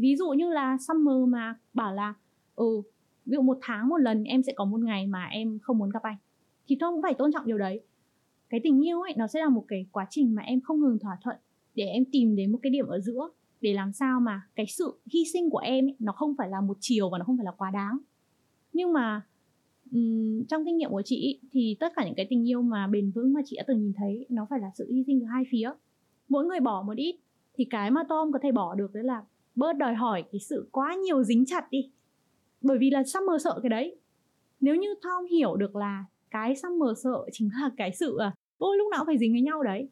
ví 0.00 0.16
dụ 0.16 0.30
như 0.30 0.50
là 0.50 0.76
summer 0.88 1.28
mà 1.28 1.54
bảo 1.74 1.94
là 1.94 2.14
ừ 2.54 2.82
ví 3.26 3.34
dụ 3.34 3.42
một 3.42 3.58
tháng 3.62 3.88
một 3.88 3.96
lần 3.96 4.24
em 4.24 4.42
sẽ 4.42 4.52
có 4.56 4.64
một 4.64 4.80
ngày 4.80 5.06
mà 5.06 5.24
em 5.24 5.58
không 5.62 5.78
muốn 5.78 5.90
gặp 5.90 6.02
anh 6.02 6.16
thì 6.68 6.76
tôi 6.80 6.92
cũng 6.92 7.02
phải 7.02 7.14
tôn 7.14 7.32
trọng 7.32 7.46
điều 7.46 7.58
đấy. 7.58 7.80
Cái 8.48 8.60
tình 8.64 8.86
yêu 8.86 9.00
ấy 9.00 9.14
nó 9.16 9.26
sẽ 9.26 9.40
là 9.40 9.48
một 9.48 9.64
cái 9.68 9.86
quá 9.92 10.06
trình 10.10 10.34
mà 10.34 10.42
em 10.42 10.60
không 10.60 10.80
ngừng 10.80 10.98
thỏa 10.98 11.18
thuận 11.22 11.36
để 11.74 11.84
em 11.84 12.04
tìm 12.12 12.36
đến 12.36 12.52
một 12.52 12.58
cái 12.62 12.70
điểm 12.70 12.86
ở 12.86 13.00
giữa 13.00 13.28
để 13.60 13.74
làm 13.74 13.92
sao 13.92 14.20
mà 14.20 14.42
cái 14.56 14.66
sự 14.66 15.00
hy 15.12 15.24
sinh 15.32 15.50
của 15.50 15.58
em 15.58 15.84
ấy, 15.84 15.96
nó 15.98 16.12
không 16.12 16.34
phải 16.38 16.48
là 16.48 16.60
một 16.60 16.76
chiều 16.80 17.10
và 17.10 17.18
nó 17.18 17.24
không 17.24 17.36
phải 17.36 17.44
là 17.44 17.52
quá 17.58 17.70
đáng. 17.70 17.98
Nhưng 18.72 18.92
mà 18.92 19.22
um, 19.92 20.44
trong 20.44 20.64
kinh 20.64 20.76
nghiệm 20.76 20.90
của 20.90 21.02
chị 21.04 21.40
thì 21.52 21.76
tất 21.80 21.92
cả 21.96 22.04
những 22.04 22.14
cái 22.14 22.26
tình 22.30 22.48
yêu 22.48 22.62
mà 22.62 22.86
bền 22.86 23.10
vững 23.10 23.32
mà 23.32 23.40
chị 23.44 23.56
đã 23.56 23.64
từng 23.66 23.80
nhìn 23.80 23.92
thấy 23.96 24.26
nó 24.28 24.46
phải 24.50 24.60
là 24.60 24.70
sự 24.74 24.92
hy 24.92 25.04
sinh 25.06 25.20
từ 25.20 25.26
hai 25.26 25.44
phía. 25.50 25.70
Mỗi 26.28 26.44
người 26.44 26.60
bỏ 26.60 26.82
một 26.82 26.96
ít 26.96 27.16
thì 27.54 27.64
cái 27.70 27.90
mà 27.90 28.02
Tom 28.08 28.32
có 28.32 28.38
thể 28.42 28.52
bỏ 28.52 28.74
được 28.74 28.92
đấy 28.94 29.04
là 29.04 29.24
bớt 29.58 29.72
đòi 29.72 29.94
hỏi 29.94 30.24
cái 30.32 30.40
sự 30.40 30.68
quá 30.72 30.94
nhiều 30.94 31.22
dính 31.22 31.46
chặt 31.46 31.70
đi. 31.70 31.90
Bởi 32.60 32.78
vì 32.78 32.90
là 32.90 33.02
Summer 33.04 33.42
sợ 33.44 33.58
cái 33.62 33.70
đấy. 33.70 33.96
Nếu 34.60 34.76
như 34.76 34.94
Tom 35.02 35.24
hiểu 35.24 35.56
được 35.56 35.76
là 35.76 36.04
cái 36.30 36.56
Summer 36.56 36.98
sợ 37.04 37.26
chính 37.32 37.50
là 37.60 37.70
cái 37.76 37.92
sự 37.92 38.18
à 38.18 38.34
ôi, 38.58 38.76
lúc 38.78 38.90
nào 38.90 39.00
cũng 39.00 39.06
phải 39.06 39.18
dính 39.18 39.32
với 39.32 39.40
nhau 39.40 39.62
đấy, 39.62 39.88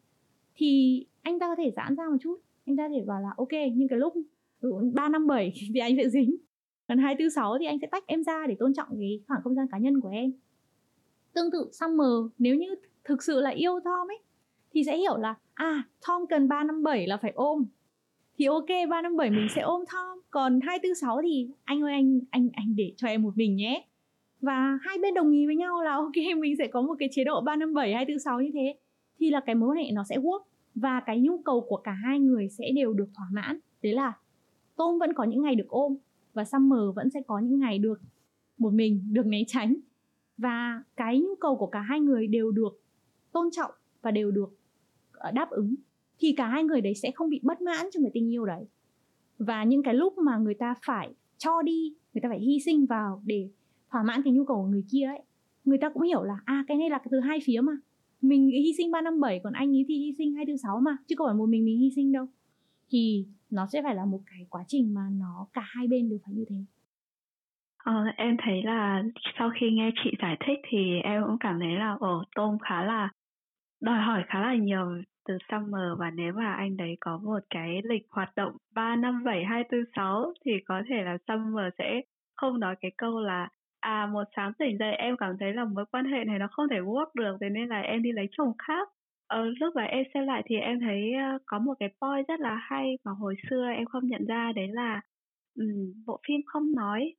thì 0.55 1.05
anh 1.21 1.39
ta 1.39 1.47
có 1.47 1.55
thể 1.55 1.71
giãn 1.75 1.95
ra 1.95 2.03
một 2.09 2.17
chút. 2.21 2.37
Anh 2.65 2.77
ta 2.77 2.87
có 2.87 2.93
thể 2.95 3.03
bảo 3.07 3.21
là, 3.21 3.29
ok, 3.37 3.51
nhưng 3.73 3.87
cái 3.87 3.99
lúc 3.99 4.13
ừ, 4.61 4.73
ba 4.93 5.09
năm 5.09 5.27
bảy 5.27 5.53
thì 5.73 5.79
anh 5.79 5.95
sẽ 5.97 6.09
dính. 6.09 6.35
Còn 6.87 6.97
246 6.97 7.57
thì 7.59 7.65
anh 7.65 7.77
sẽ 7.81 7.87
tách 7.91 8.07
em 8.07 8.23
ra 8.23 8.45
để 8.47 8.55
tôn 8.59 8.73
trọng 8.73 8.87
cái 8.99 9.21
khoảng 9.27 9.41
không 9.43 9.55
gian 9.55 9.67
cá 9.71 9.77
nhân 9.77 10.01
của 10.01 10.09
em. 10.09 10.33
Tương 11.33 11.51
tự 11.51 11.69
Summer, 11.71 12.31
nếu 12.37 12.55
như 12.55 12.75
thực 13.03 13.23
sự 13.23 13.41
là 13.41 13.49
yêu 13.49 13.79
Tom 13.85 14.11
ấy, 14.11 14.19
thì 14.73 14.83
sẽ 14.83 14.97
hiểu 14.97 15.17
là 15.17 15.35
à 15.53 15.83
Tom 16.07 16.27
cần 16.27 16.47
357 16.47 17.07
là 17.07 17.17
phải 17.17 17.31
ôm 17.35 17.65
thì 18.37 18.45
ok 18.45 18.67
357 18.67 19.29
mình 19.29 19.47
sẽ 19.55 19.61
ôm 19.61 19.83
Tom 19.93 20.17
còn 20.29 20.59
246 20.61 21.21
thì 21.23 21.49
anh 21.63 21.81
ơi, 21.81 21.93
anh 21.93 22.19
anh 22.29 22.49
anh 22.53 22.75
để 22.75 22.93
cho 22.97 23.07
em 23.07 23.23
một 23.23 23.37
mình 23.37 23.55
nhé. 23.55 23.87
Và 24.41 24.79
hai 24.81 24.97
bên 24.97 25.13
đồng 25.13 25.31
ý 25.31 25.45
với 25.45 25.55
nhau 25.55 25.83
là 25.83 25.95
ok, 25.95 26.15
mình 26.37 26.55
sẽ 26.57 26.67
có 26.67 26.81
một 26.81 26.95
cái 26.99 27.09
chế 27.11 27.23
độ 27.23 27.41
357 27.41 27.93
246 27.93 28.41
như 28.41 28.49
thế. 28.53 28.75
Thì 29.19 29.29
là 29.29 29.39
cái 29.39 29.55
mối 29.55 29.69
quan 29.69 29.85
hệ 29.85 29.91
nó 29.93 30.03
sẽ 30.09 30.17
work 30.17 30.41
và 30.75 31.01
cái 31.05 31.19
nhu 31.19 31.37
cầu 31.37 31.65
của 31.69 31.77
cả 31.77 31.91
hai 31.91 32.19
người 32.19 32.49
sẽ 32.49 32.71
đều 32.75 32.93
được 32.93 33.09
thỏa 33.15 33.25
mãn. 33.31 33.59
Đấy 33.83 33.93
là 33.93 34.13
Tom 34.75 34.99
vẫn 34.99 35.13
có 35.13 35.23
những 35.23 35.41
ngày 35.41 35.55
được 35.55 35.67
ôm 35.67 35.97
và 36.33 36.45
Summer 36.45 36.95
vẫn 36.95 37.09
sẽ 37.09 37.21
có 37.27 37.39
những 37.39 37.59
ngày 37.59 37.79
được 37.79 38.01
một 38.57 38.73
mình, 38.73 39.07
được 39.11 39.25
né 39.25 39.43
tránh. 39.47 39.75
Và 40.37 40.83
cái 40.95 41.19
nhu 41.19 41.35
cầu 41.35 41.55
của 41.55 41.67
cả 41.67 41.79
hai 41.79 41.99
người 41.99 42.27
đều 42.27 42.51
được 42.51 42.81
tôn 43.31 43.49
trọng 43.51 43.71
và 44.01 44.11
đều 44.11 44.31
được 44.31 44.49
ờ, 45.11 45.31
đáp 45.31 45.49
ứng 45.49 45.75
thì 46.19 46.33
cả 46.37 46.47
hai 46.47 46.63
người 46.63 46.81
đấy 46.81 46.95
sẽ 46.95 47.11
không 47.11 47.29
bị 47.29 47.39
bất 47.43 47.61
mãn 47.61 47.85
trong 47.93 48.03
cái 48.03 48.11
tình 48.13 48.33
yêu 48.33 48.45
đấy. 48.45 48.65
Và 49.39 49.63
những 49.63 49.83
cái 49.83 49.93
lúc 49.93 50.17
mà 50.17 50.37
người 50.37 50.53
ta 50.53 50.75
phải 50.85 51.13
cho 51.37 51.61
đi 51.61 51.93
người 52.13 52.21
ta 52.21 52.29
phải 52.29 52.39
hy 52.39 52.59
sinh 52.65 52.85
vào 52.85 53.21
để 53.25 53.49
thỏa 53.91 54.03
mãn 54.03 54.21
cái 54.23 54.33
nhu 54.33 54.45
cầu 54.45 54.57
của 54.57 54.67
người 54.67 54.83
kia 54.91 55.05
ấy 55.05 55.19
người 55.67 55.77
ta 55.77 55.89
cũng 55.89 56.03
hiểu 56.03 56.23
là 56.23 56.37
à 56.45 56.63
cái 56.67 56.77
này 56.77 56.89
là 56.89 56.99
từ 57.11 57.19
hai 57.19 57.39
phía 57.45 57.61
mà. 57.61 57.73
Mình 58.21 58.47
hy 58.47 58.73
sinh 58.77 58.91
357 58.91 59.39
còn 59.43 59.53
anh 59.53 59.75
ấy 59.75 59.85
thì 59.87 59.97
hy 59.97 60.13
sinh 60.17 60.35
246 60.35 60.79
mà 60.79 60.97
chứ 61.07 61.15
không 61.17 61.27
phải 61.27 61.35
một 61.35 61.45
mình 61.49 61.65
mình 61.65 61.77
hy 61.77 61.91
sinh 61.95 62.11
đâu. 62.11 62.25
Thì 62.89 63.25
nó 63.49 63.67
sẽ 63.67 63.81
phải 63.83 63.95
là 63.95 64.05
một 64.05 64.19
cái 64.25 64.45
quá 64.49 64.63
trình 64.67 64.93
mà 64.93 65.01
nó 65.11 65.47
cả 65.53 65.61
hai 65.65 65.87
bên 65.87 66.09
đều 66.09 66.19
phải 66.25 66.33
như 66.33 66.45
thế. 66.49 66.55
Ờ, 67.77 67.93
em 68.17 68.37
thấy 68.45 68.63
là 68.63 69.03
sau 69.39 69.51
khi 69.59 69.69
nghe 69.71 69.91
chị 70.03 70.09
giải 70.21 70.37
thích 70.47 70.59
thì 70.69 70.77
em 71.03 71.23
cũng 71.25 71.37
cảm 71.39 71.59
thấy 71.59 71.75
là 71.75 71.97
ở 71.99 72.23
tôm 72.35 72.57
khá 72.59 72.85
là 72.85 73.09
đòi 73.81 73.99
hỏi 73.99 74.23
khá 74.27 74.41
là 74.41 74.55
nhiều 74.55 75.01
từ 75.27 75.37
Summer 75.51 75.99
và 75.99 76.11
nếu 76.11 76.33
mà 76.33 76.53
anh 76.53 76.77
đấy 76.77 76.97
có 76.99 77.17
một 77.23 77.39
cái 77.49 77.81
lịch 77.83 78.07
hoạt 78.09 78.35
động 78.35 78.57
3 78.75 78.95
năm 78.95 79.23
7 79.23 79.43
2 79.45 79.63
4 79.71 79.83
6 79.95 80.33
thì 80.45 80.51
có 80.65 80.81
thể 80.89 80.95
là 81.03 81.17
Summer 81.27 81.73
sẽ 81.77 82.01
không 82.35 82.59
nói 82.59 82.75
cái 82.81 82.91
câu 82.97 83.19
là 83.19 83.49
à 83.79 84.05
một 84.13 84.23
sáng 84.35 84.53
tỉnh 84.53 84.77
dậy 84.77 84.95
em 84.95 85.17
cảm 85.17 85.37
thấy 85.39 85.53
là 85.53 85.65
mối 85.65 85.85
quan 85.91 86.05
hệ 86.05 86.23
này 86.25 86.39
nó 86.39 86.47
không 86.51 86.69
thể 86.69 86.77
work 86.77 87.07
được 87.13 87.37
thế 87.41 87.49
nên 87.49 87.69
là 87.69 87.81
em 87.81 88.03
đi 88.03 88.11
lấy 88.11 88.27
chồng 88.31 88.53
khác. 88.57 88.89
Ờ, 89.27 89.45
lúc 89.59 89.75
mà 89.75 89.83
em 89.83 90.03
xem 90.13 90.27
lại 90.27 90.43
thì 90.45 90.55
em 90.55 90.79
thấy 90.79 91.13
ờ, 91.13 91.37
có 91.45 91.59
một 91.59 91.73
cái 91.79 91.89
point 92.01 92.27
rất 92.27 92.39
là 92.39 92.55
hay 92.61 92.97
mà 93.05 93.11
hồi 93.11 93.35
xưa 93.49 93.67
em 93.75 93.85
không 93.85 94.07
nhận 94.07 94.25
ra 94.25 94.51
đấy 94.55 94.67
là 94.67 95.01
um, 95.59 95.93
bộ 96.07 96.19
phim 96.27 96.41
không 96.45 96.71
nói 96.75 97.13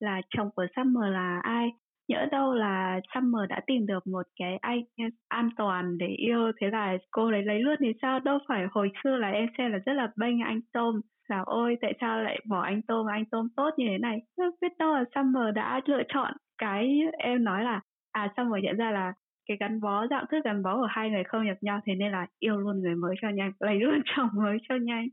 là 0.00 0.20
chồng 0.30 0.50
của 0.56 0.66
Summer 0.76 1.12
là 1.12 1.40
ai 1.42 1.70
nhỡ 2.10 2.26
đâu 2.30 2.54
là 2.54 3.00
Summer 3.14 3.48
đã 3.48 3.60
tìm 3.66 3.86
được 3.86 4.06
một 4.06 4.26
cái 4.36 4.56
anh 4.60 4.82
an 5.28 5.48
toàn 5.56 5.98
để 5.98 6.06
yêu, 6.06 6.52
thế 6.60 6.66
là 6.72 6.96
cô 7.10 7.28
ấy 7.28 7.42
lấy 7.42 7.58
luôn 7.60 7.74
thì 7.80 7.92
sao? 8.02 8.20
Đâu 8.20 8.38
phải 8.48 8.66
hồi 8.70 8.90
xưa 9.04 9.16
là 9.16 9.28
em 9.28 9.48
xem 9.58 9.72
là 9.72 9.78
rất 9.86 9.92
là 9.92 10.08
bênh 10.16 10.40
anh 10.40 10.60
Tom. 10.72 11.00
Là 11.28 11.42
ôi, 11.46 11.76
tại 11.80 11.92
sao 12.00 12.22
lại 12.22 12.40
bỏ 12.48 12.60
anh 12.62 12.82
Tom 12.82 13.06
anh 13.06 13.24
Tom 13.30 13.48
tốt 13.56 13.70
như 13.76 13.84
thế 13.88 13.98
này? 13.98 14.18
Biết 14.60 14.72
đâu 14.78 14.94
là 14.94 15.04
Summer 15.14 15.54
đã 15.54 15.80
lựa 15.86 16.02
chọn 16.08 16.32
cái 16.58 17.00
em 17.18 17.44
nói 17.44 17.64
là 17.64 17.80
à 18.12 18.32
Summer 18.36 18.64
nhận 18.64 18.76
ra 18.76 18.90
là 18.90 19.12
cái 19.46 19.56
gắn 19.60 19.80
bó, 19.80 20.06
dạng 20.06 20.24
thức 20.30 20.38
gắn 20.44 20.62
bó 20.62 20.76
của 20.76 20.86
hai 20.90 21.10
người 21.10 21.24
không 21.24 21.46
nhập 21.46 21.56
nhau, 21.60 21.80
thế 21.86 21.94
nên 21.94 22.12
là 22.12 22.26
yêu 22.38 22.56
luôn 22.56 22.80
người 22.80 22.94
mới 22.94 23.14
cho 23.22 23.28
nhanh, 23.28 23.52
lấy 23.60 23.74
luôn 23.80 24.00
chồng 24.16 24.28
mới 24.32 24.58
cho 24.68 24.74
nhanh. 24.82 25.08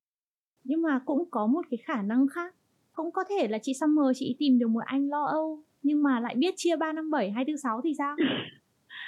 Nhưng 0.63 0.81
mà 0.81 0.99
cũng 1.05 1.23
có 1.31 1.47
một 1.47 1.62
cái 1.71 1.77
khả 1.86 2.01
năng 2.01 2.27
khác. 2.27 2.55
Cũng 2.93 3.12
có 3.12 3.23
thể 3.29 3.47
là 3.47 3.57
chị 3.62 3.73
Summer 3.73 4.05
chị 4.15 4.36
tìm 4.39 4.60
được 4.60 4.67
một 4.67 4.83
anh 4.86 5.10
lo 5.10 5.25
âu 5.25 5.60
nhưng 5.83 6.03
mà 6.03 6.19
lại 6.19 6.35
biết 6.35 6.53
chia 6.57 6.75
ba 6.75 6.93
năm 6.93 7.11
bảy 7.11 7.31
hai 7.31 7.45
tư 7.45 7.55
sáu 7.55 7.81
thì 7.83 7.93
sao? 7.97 8.15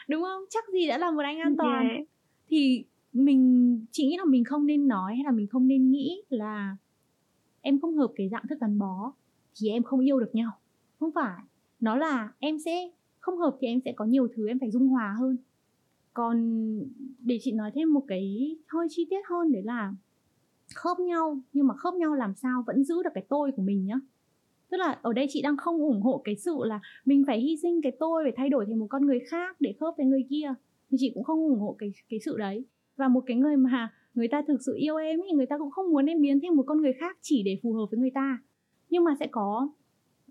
Đúng 0.09 0.21
không? 0.21 0.43
Chắc 0.49 0.63
gì 0.73 0.87
đã 0.87 0.97
là 0.97 1.11
một 1.11 1.21
anh 1.23 1.39
an 1.39 1.55
toàn. 1.57 1.87
yeah. 1.89 2.07
thì 2.47 2.83
mình 3.13 3.85
chị 3.91 4.05
nghĩ 4.05 4.17
là 4.17 4.25
mình 4.25 4.43
không 4.43 4.65
nên 4.65 4.87
nói 4.87 5.15
hay 5.15 5.23
là 5.23 5.31
mình 5.31 5.47
không 5.47 5.67
nên 5.67 5.91
nghĩ 5.91 6.21
là 6.29 6.77
em 7.61 7.79
không 7.79 7.97
hợp 7.97 8.11
cái 8.15 8.29
dạng 8.29 8.47
thức 8.49 8.59
gắn 8.61 8.79
bó 8.79 9.13
thì 9.55 9.69
em 9.69 9.83
không 9.83 9.99
yêu 9.99 10.19
được 10.19 10.35
nhau. 10.35 10.51
Không 10.99 11.11
phải. 11.11 11.43
Nó 11.79 11.95
là 11.95 12.33
em 12.39 12.59
sẽ 12.59 12.89
không 13.19 13.37
hợp 13.37 13.57
thì 13.59 13.67
em 13.67 13.79
sẽ 13.85 13.93
có 13.93 14.05
nhiều 14.05 14.27
thứ 14.35 14.47
em 14.47 14.59
phải 14.59 14.71
dung 14.71 14.87
hòa 14.87 15.15
hơn. 15.19 15.37
Còn 16.13 16.59
để 17.19 17.39
chị 17.41 17.51
nói 17.51 17.71
thêm 17.75 17.93
một 17.93 18.03
cái 18.07 18.55
hơi 18.67 18.87
chi 18.89 19.07
tiết 19.09 19.21
hơn 19.29 19.51
đấy 19.51 19.63
là 19.63 19.93
khớp 20.75 20.99
nhau. 20.99 21.39
Nhưng 21.53 21.67
mà 21.67 21.75
khớp 21.75 21.93
nhau 21.93 22.13
làm 22.13 22.35
sao 22.35 22.63
vẫn 22.67 22.83
giữ 22.83 23.03
được 23.03 23.09
cái 23.13 23.25
tôi 23.29 23.51
của 23.51 23.61
mình 23.61 23.85
nhá 23.85 23.95
tức 24.71 24.77
là 24.77 24.99
ở 25.01 25.13
đây 25.13 25.27
chị 25.29 25.41
đang 25.41 25.57
không 25.57 25.77
ủng 25.77 26.01
hộ 26.01 26.21
cái 26.23 26.35
sự 26.35 26.57
là 26.63 26.79
mình 27.05 27.23
phải 27.27 27.39
hy 27.39 27.57
sinh 27.61 27.81
cái 27.81 27.91
tôi 27.99 28.23
phải 28.25 28.33
thay 28.37 28.49
đổi 28.49 28.65
thành 28.65 28.79
một 28.79 28.87
con 28.89 29.05
người 29.05 29.19
khác 29.19 29.57
để 29.59 29.73
khớp 29.79 29.93
với 29.97 30.05
người 30.05 30.25
kia. 30.29 30.53
Thì 30.91 30.97
chị 30.99 31.11
cũng 31.13 31.23
không 31.23 31.39
ủng 31.39 31.59
hộ 31.59 31.75
cái 31.79 31.91
cái 32.09 32.19
sự 32.25 32.37
đấy. 32.37 32.65
Và 32.97 33.07
một 33.07 33.23
cái 33.25 33.37
người 33.37 33.57
mà 33.57 33.93
người 34.13 34.27
ta 34.27 34.41
thực 34.47 34.57
sự 34.65 34.75
yêu 34.77 34.95
em 34.95 35.19
thì 35.25 35.35
người 35.35 35.45
ta 35.45 35.57
cũng 35.57 35.71
không 35.71 35.91
muốn 35.91 36.05
em 36.05 36.21
biến 36.21 36.39
thành 36.41 36.55
một 36.55 36.63
con 36.67 36.81
người 36.81 36.93
khác 36.93 37.17
chỉ 37.21 37.43
để 37.43 37.59
phù 37.63 37.73
hợp 37.73 37.85
với 37.91 37.99
người 37.99 38.11
ta. 38.13 38.39
Nhưng 38.89 39.03
mà 39.03 39.15
sẽ 39.19 39.27
có 39.27 39.69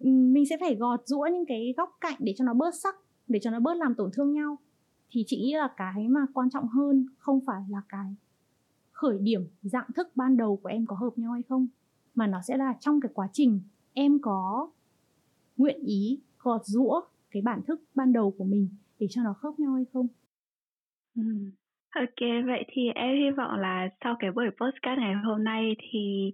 ừ, 0.01 0.11
mình 0.11 0.47
sẽ 0.47 0.57
phải 0.61 0.75
gọt 0.75 1.01
rũa 1.05 1.27
những 1.33 1.47
cái 1.47 1.75
góc 1.77 1.97
cạnh 2.01 2.17
để 2.19 2.35
cho 2.37 2.45
nó 2.45 2.55
bớt 2.55 2.75
sắc, 2.75 2.97
để 3.29 3.39
cho 3.43 3.51
nó 3.51 3.61
bớt 3.61 3.75
làm 3.75 3.95
tổn 3.95 4.11
thương 4.13 4.33
nhau. 4.33 4.57
Thì 5.11 5.25
chị 5.27 5.37
nghĩ 5.37 5.55
là 5.55 5.69
cái 5.77 6.09
mà 6.09 6.21
quan 6.35 6.51
trọng 6.51 6.69
hơn 6.69 7.07
không 7.19 7.41
phải 7.47 7.63
là 7.71 7.83
cái 7.89 8.15
khởi 8.91 9.19
điểm, 9.21 9.49
dạng 9.63 9.93
thức 9.97 10.09
ban 10.15 10.37
đầu 10.37 10.57
của 10.57 10.69
em 10.69 10.87
có 10.87 10.97
hợp 10.97 11.19
nhau 11.19 11.33
hay 11.33 11.43
không, 11.43 11.67
mà 12.15 12.27
nó 12.27 12.41
sẽ 12.43 12.57
là 12.57 12.75
trong 12.81 13.01
cái 13.01 13.11
quá 13.15 13.29
trình 13.33 13.61
em 13.99 14.19
có 14.23 14.71
nguyện 15.57 15.81
ý 15.87 16.21
gọt 16.39 16.61
rũa 16.65 17.01
cái 17.31 17.43
bản 17.43 17.61
thức 17.67 17.81
ban 17.95 18.13
đầu 18.13 18.35
của 18.39 18.45
mình 18.45 18.69
để 18.99 19.07
cho 19.11 19.23
nó 19.25 19.33
khớp 19.33 19.59
nhau 19.59 19.75
hay 19.75 19.85
không? 19.93 20.07
Ừ. 21.17 21.23
Ok, 21.95 22.21
vậy 22.47 22.65
thì 22.69 22.83
em 22.95 23.17
hy 23.17 23.31
vọng 23.37 23.61
là 23.61 23.89
sau 24.05 24.17
cái 24.19 24.31
buổi 24.33 24.47
postcard 24.51 25.01
ngày 25.01 25.15
hôm 25.25 25.45
nay 25.45 25.77
thì 25.79 26.33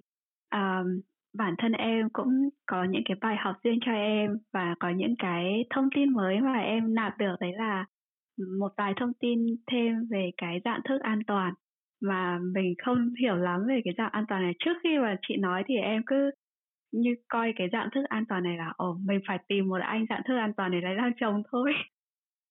um, 0.55 1.01
bản 1.39 1.55
thân 1.59 1.73
em 1.73 2.09
cũng 2.13 2.49
có 2.67 2.85
những 2.85 3.03
cái 3.05 3.17
bài 3.21 3.37
học 3.39 3.57
riêng 3.63 3.79
cho 3.87 3.93
em 3.93 4.39
và 4.53 4.75
có 4.81 4.91
những 4.91 5.15
cái 5.19 5.65
thông 5.71 5.89
tin 5.95 6.13
mới 6.13 6.41
mà 6.41 6.59
em 6.59 6.95
nạp 6.95 7.19
được. 7.19 7.35
Đấy 7.41 7.53
là 7.57 7.87
một 8.59 8.73
vài 8.77 8.93
thông 8.97 9.13
tin 9.21 9.39
thêm 9.67 10.07
về 10.11 10.31
cái 10.37 10.61
dạng 10.65 10.81
thức 10.89 10.99
an 11.03 11.21
toàn. 11.27 11.55
Mà 12.03 12.39
mình 12.55 12.75
không 12.85 13.15
hiểu 13.21 13.37
lắm 13.37 13.61
về 13.69 13.81
cái 13.85 13.95
dạng 13.99 14.13
an 14.13 14.25
toàn 14.29 14.43
này. 14.43 14.53
Trước 14.59 14.75
khi 14.83 14.99
mà 14.99 15.17
chị 15.29 15.37
nói 15.37 15.63
thì 15.67 15.75
em 15.77 16.03
cứ 16.07 16.31
như 17.01 17.15
coi 17.29 17.53
cái 17.57 17.69
dạng 17.73 17.89
thức 17.95 18.05
an 18.09 18.25
toàn 18.29 18.43
này 18.43 18.57
là 18.57 18.73
ồ 18.77 18.97
mình 19.05 19.21
phải 19.29 19.39
tìm 19.49 19.69
một 19.69 19.81
anh 19.83 20.07
dạng 20.09 20.23
thức 20.29 20.37
an 20.37 20.53
toàn 20.57 20.71
để 20.71 20.81
lấy 20.81 20.95
làm 20.95 21.13
chồng 21.21 21.43
thôi. 21.53 21.73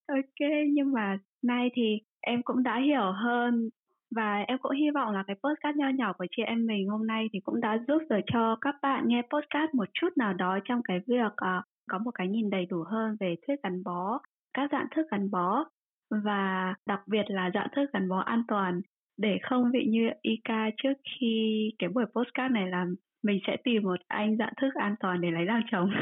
Ok, 0.07 0.49
nhưng 0.73 0.91
mà 0.91 1.17
nay 1.43 1.69
thì 1.75 1.99
em 2.21 2.41
cũng 2.43 2.63
đã 2.63 2.79
hiểu 2.79 3.11
hơn 3.11 3.69
và 4.15 4.43
em 4.47 4.57
cũng 4.61 4.71
hy 4.71 4.89
vọng 4.95 5.13
là 5.13 5.23
cái 5.27 5.35
podcast 5.43 5.77
nho 5.77 5.89
nhỏ 5.89 6.13
của 6.13 6.25
chị 6.31 6.43
em 6.43 6.65
mình 6.65 6.89
hôm 6.89 7.07
nay 7.07 7.29
thì 7.33 7.39
cũng 7.39 7.61
đã 7.61 7.77
giúp 7.87 7.99
được 8.09 8.19
cho 8.33 8.57
các 8.61 8.75
bạn 8.81 9.07
nghe 9.07 9.21
podcast 9.21 9.73
một 9.73 9.89
chút 9.93 10.09
nào 10.17 10.33
đó 10.33 10.59
trong 10.65 10.81
cái 10.83 10.99
việc 11.07 11.33
uh, 11.33 11.63
có 11.89 11.97
một 11.97 12.11
cái 12.13 12.27
nhìn 12.27 12.49
đầy 12.49 12.65
đủ 12.65 12.83
hơn 12.87 13.17
về 13.19 13.35
thuyết 13.47 13.55
gắn 13.63 13.83
bó, 13.83 14.19
các 14.53 14.71
dạng 14.71 14.87
thức 14.95 15.07
gắn 15.11 15.31
bó 15.31 15.65
và 16.09 16.73
đặc 16.85 17.01
biệt 17.07 17.23
là 17.27 17.51
dạng 17.53 17.67
thức 17.75 17.85
gắn 17.93 18.09
bó 18.09 18.19
an 18.19 18.43
toàn 18.47 18.81
để 19.17 19.37
không 19.43 19.71
bị 19.71 19.85
như 19.85 20.09
Ika 20.21 20.69
trước 20.77 20.93
khi 21.03 21.71
cái 21.79 21.89
buổi 21.89 22.05
podcast 22.05 22.51
này 22.51 22.69
là 22.69 22.85
mình 23.23 23.39
sẽ 23.47 23.57
tìm 23.63 23.83
một 23.83 23.99
anh 24.07 24.37
dạng 24.37 24.53
thức 24.61 24.73
an 24.73 24.95
toàn 24.99 25.21
để 25.21 25.31
lấy 25.31 25.45
làm 25.45 25.61
chồng. 25.71 25.89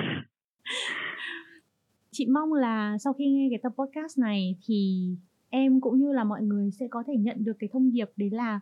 Chị 2.11 2.27
mong 2.27 2.53
là 2.53 2.97
sau 2.97 3.13
khi 3.13 3.31
nghe 3.31 3.47
cái 3.49 3.59
tập 3.63 3.73
podcast 3.77 4.19
này 4.19 4.55
thì 4.65 5.09
em 5.49 5.81
cũng 5.81 5.99
như 5.99 6.11
là 6.11 6.23
mọi 6.23 6.41
người 6.41 6.71
sẽ 6.71 6.87
có 6.87 7.03
thể 7.07 7.13
nhận 7.17 7.43
được 7.43 7.53
cái 7.59 7.69
thông 7.73 7.91
điệp 7.91 8.09
đấy 8.15 8.29
là 8.29 8.59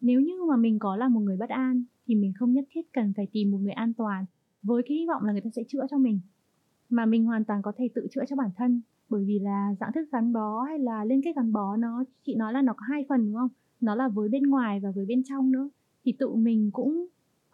nếu 0.00 0.20
như 0.20 0.44
mà 0.48 0.56
mình 0.56 0.78
có 0.78 0.96
là 0.96 1.08
một 1.08 1.20
người 1.20 1.36
bất 1.36 1.48
an 1.48 1.84
thì 2.06 2.14
mình 2.14 2.32
không 2.38 2.52
nhất 2.52 2.64
thiết 2.70 2.92
cần 2.92 3.12
phải 3.16 3.26
tìm 3.32 3.50
một 3.50 3.58
người 3.58 3.72
an 3.72 3.94
toàn 3.94 4.24
với 4.62 4.82
cái 4.88 4.96
hy 4.96 5.06
vọng 5.06 5.24
là 5.24 5.32
người 5.32 5.40
ta 5.40 5.50
sẽ 5.56 5.62
chữa 5.68 5.86
cho 5.90 5.98
mình. 5.98 6.20
Mà 6.88 7.06
mình 7.06 7.24
hoàn 7.24 7.44
toàn 7.44 7.62
có 7.62 7.72
thể 7.76 7.88
tự 7.94 8.06
chữa 8.10 8.24
cho 8.28 8.36
bản 8.36 8.50
thân, 8.56 8.80
bởi 9.08 9.24
vì 9.24 9.38
là 9.38 9.74
dạng 9.80 9.92
thức 9.92 10.08
gắn 10.12 10.32
bó 10.32 10.62
hay 10.62 10.78
là 10.78 11.04
liên 11.04 11.20
kết 11.24 11.36
gắn 11.36 11.52
bó 11.52 11.76
nó, 11.76 12.04
chị 12.26 12.34
nói 12.34 12.52
là 12.52 12.62
nó 12.62 12.72
có 12.72 12.82
hai 12.88 13.04
phần, 13.08 13.26
đúng 13.26 13.34
không? 13.34 13.48
Nó 13.80 13.94
là 13.94 14.08
với 14.08 14.28
bên 14.28 14.42
ngoài 14.42 14.80
và 14.80 14.90
với 14.90 15.06
bên 15.06 15.22
trong 15.24 15.52
nữa. 15.52 15.68
Thì 16.04 16.12
tự 16.18 16.34
mình 16.34 16.70
cũng 16.72 17.06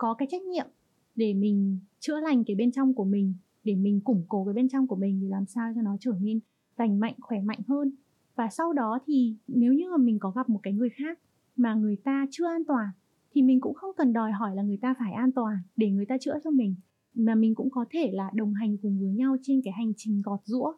có 0.03 0.15
cái 0.15 0.29
trách 0.31 0.43
nhiệm 0.43 0.67
để 1.15 1.35
mình 1.35 1.79
chữa 2.01 2.21
lành 2.21 2.45
cái 2.45 2.57
bên 2.57 2.73
trong 2.73 2.95
của 2.95 3.05
mình, 3.05 3.35
để 3.65 3.75
mình 3.75 4.01
củng 4.01 4.25
cố 4.29 4.45
cái 4.45 4.55
bên 4.55 4.69
trong 4.69 4.87
của 4.87 4.97
mình 4.97 5.21
để 5.23 5.29
làm 5.29 5.47
sao 5.47 5.73
cho 5.75 5.83
nó 5.83 5.97
trở 6.01 6.13
nên 6.21 6.41
lành 6.77 7.01
mạnh, 7.01 7.15
khỏe 7.21 7.41
mạnh 7.43 7.61
hơn. 7.69 7.93
Và 8.37 8.49
sau 8.51 8.73
đó 8.73 8.99
thì 9.07 9.37
nếu 9.49 9.73
như 9.73 9.91
mà 9.91 9.97
mình 9.97 10.19
có 10.19 10.31
gặp 10.31 10.49
một 10.49 10.61
cái 10.63 10.73
người 10.73 10.89
khác 10.91 11.19
mà 11.57 11.75
người 11.75 11.97
ta 11.97 12.27
chưa 12.31 12.47
an 12.47 12.65
toàn 12.65 12.89
thì 13.33 13.43
mình 13.43 13.61
cũng 13.61 13.75
không 13.75 13.91
cần 13.97 14.13
đòi 14.13 14.33
hỏi 14.33 14.57
là 14.57 14.63
người 14.63 14.77
ta 14.77 14.95
phải 14.99 15.13
an 15.13 15.33
toàn 15.33 15.57
để 15.77 15.91
người 15.91 16.07
ta 16.07 16.19
chữa 16.21 16.39
cho 16.45 16.51
mình. 16.51 16.75
Mà 17.15 17.35
mình 17.35 17.55
cũng 17.55 17.71
có 17.71 17.85
thể 17.91 18.11
là 18.13 18.31
đồng 18.35 18.55
hành 18.55 18.77
cùng 18.77 19.01
với 19.01 19.11
nhau 19.11 19.37
trên 19.43 19.61
cái 19.65 19.73
hành 19.73 19.93
trình 19.97 20.23
gọt 20.25 20.41
rũa 20.45 20.73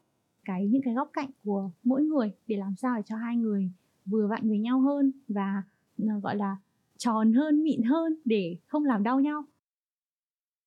cái 0.44 0.68
những 0.68 0.82
cái 0.82 0.94
góc 0.94 1.10
cạnh 1.12 1.30
của 1.44 1.70
mỗi 1.84 2.02
người 2.02 2.32
để 2.46 2.56
làm 2.56 2.74
sao 2.76 2.96
để 2.96 3.02
cho 3.06 3.16
hai 3.16 3.36
người 3.36 3.70
vừa 4.06 4.26
vặn 4.26 4.48
với 4.48 4.58
nhau 4.58 4.80
hơn 4.80 5.12
và, 5.28 5.62
gọi 6.22 6.36
là 6.36 6.56
tròn 6.98 7.32
hơn 7.32 7.62
mịn 7.62 7.82
hơn 7.82 8.14
để 8.24 8.56
không 8.66 8.84
làm 8.84 9.02
đau 9.02 9.20
nhau. 9.20 9.44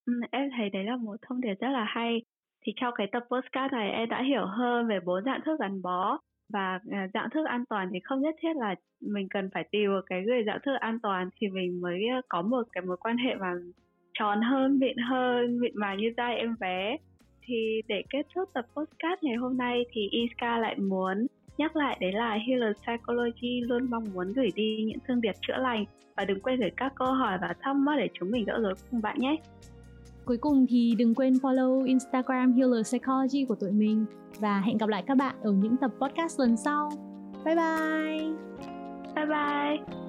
Ừ, 0.05 0.13
em 0.31 0.49
thấy 0.57 0.69
đấy 0.69 0.83
là 0.83 0.95
một 0.95 1.15
thông 1.21 1.41
điệp 1.41 1.53
rất 1.59 1.69
là 1.69 1.83
hay. 1.83 2.21
Thì 2.61 2.73
trong 2.75 2.93
cái 2.97 3.07
tập 3.11 3.23
postcard 3.29 3.73
này 3.73 3.91
em 3.91 4.09
đã 4.09 4.23
hiểu 4.23 4.45
hơn 4.45 4.87
về 4.87 4.99
bốn 4.99 5.23
dạng 5.23 5.41
thức 5.45 5.59
gắn 5.59 5.81
bó 5.81 6.19
và 6.49 6.79
à, 6.91 7.07
dạng 7.13 7.29
thức 7.29 7.45
an 7.45 7.63
toàn 7.69 7.89
thì 7.93 7.99
không 8.03 8.21
nhất 8.21 8.35
thiết 8.41 8.55
là 8.55 8.75
mình 9.01 9.27
cần 9.29 9.49
phải 9.53 9.63
tìm 9.71 9.91
một 9.91 10.01
cái 10.05 10.21
người 10.21 10.43
dạng 10.45 10.59
thức 10.65 10.73
an 10.79 10.99
toàn 10.99 11.29
thì 11.39 11.47
mình 11.47 11.81
mới 11.81 12.07
à, 12.07 12.21
có 12.29 12.41
một 12.41 12.67
cái 12.71 12.83
mối 12.85 12.97
quan 12.97 13.17
hệ 13.17 13.35
mà 13.35 13.53
tròn 14.13 14.41
hơn 14.41 14.79
mịn 14.79 14.97
hơn 14.97 15.59
mịn 15.59 15.71
màng 15.75 15.97
như 15.97 16.13
da 16.17 16.27
em 16.27 16.55
bé. 16.59 16.97
Thì 17.41 17.81
để 17.87 18.03
kết 18.09 18.23
thúc 18.35 18.49
tập 18.53 18.65
podcast 18.75 19.23
ngày 19.23 19.35
hôm 19.35 19.57
nay 19.57 19.85
thì 19.91 20.01
Iska 20.11 20.57
lại 20.57 20.75
muốn 20.79 21.27
nhắc 21.57 21.75
lại 21.75 21.97
đấy 22.01 22.11
là 22.11 22.37
Healer 22.47 22.77
Psychology 22.77 23.61
luôn 23.61 23.89
mong 23.89 24.03
muốn 24.13 24.33
gửi 24.33 24.51
đi 24.55 24.83
những 24.87 24.99
thông 25.07 25.21
điệp 25.21 25.33
chữa 25.47 25.57
lành 25.57 25.85
và 26.15 26.25
đừng 26.25 26.39
quên 26.39 26.59
gửi 26.59 26.71
các 26.77 26.93
câu 26.95 27.13
hỏi 27.13 27.37
và 27.41 27.55
thắc 27.61 27.75
mắc 27.75 27.95
để 27.97 28.09
chúng 28.13 28.31
mình 28.31 28.45
gỡ 28.45 28.59
rối 28.61 28.73
cùng 28.91 29.01
bạn 29.01 29.19
nhé. 29.19 29.35
Cuối 30.25 30.37
cùng 30.37 30.65
thì 30.69 30.95
đừng 30.97 31.15
quên 31.15 31.33
follow 31.33 31.85
Instagram 31.85 32.53
Healer 32.53 32.87
Psychology 32.87 33.45
của 33.45 33.55
tụi 33.55 33.71
mình 33.71 34.05
và 34.39 34.61
hẹn 34.61 34.77
gặp 34.77 34.89
lại 34.89 35.03
các 35.07 35.17
bạn 35.17 35.35
ở 35.41 35.51
những 35.51 35.77
tập 35.77 35.91
podcast 35.99 36.39
lần 36.39 36.57
sau. 36.57 36.89
Bye 37.45 37.55
bye. 37.55 38.27
Bye 39.15 39.25
bye. 39.25 40.06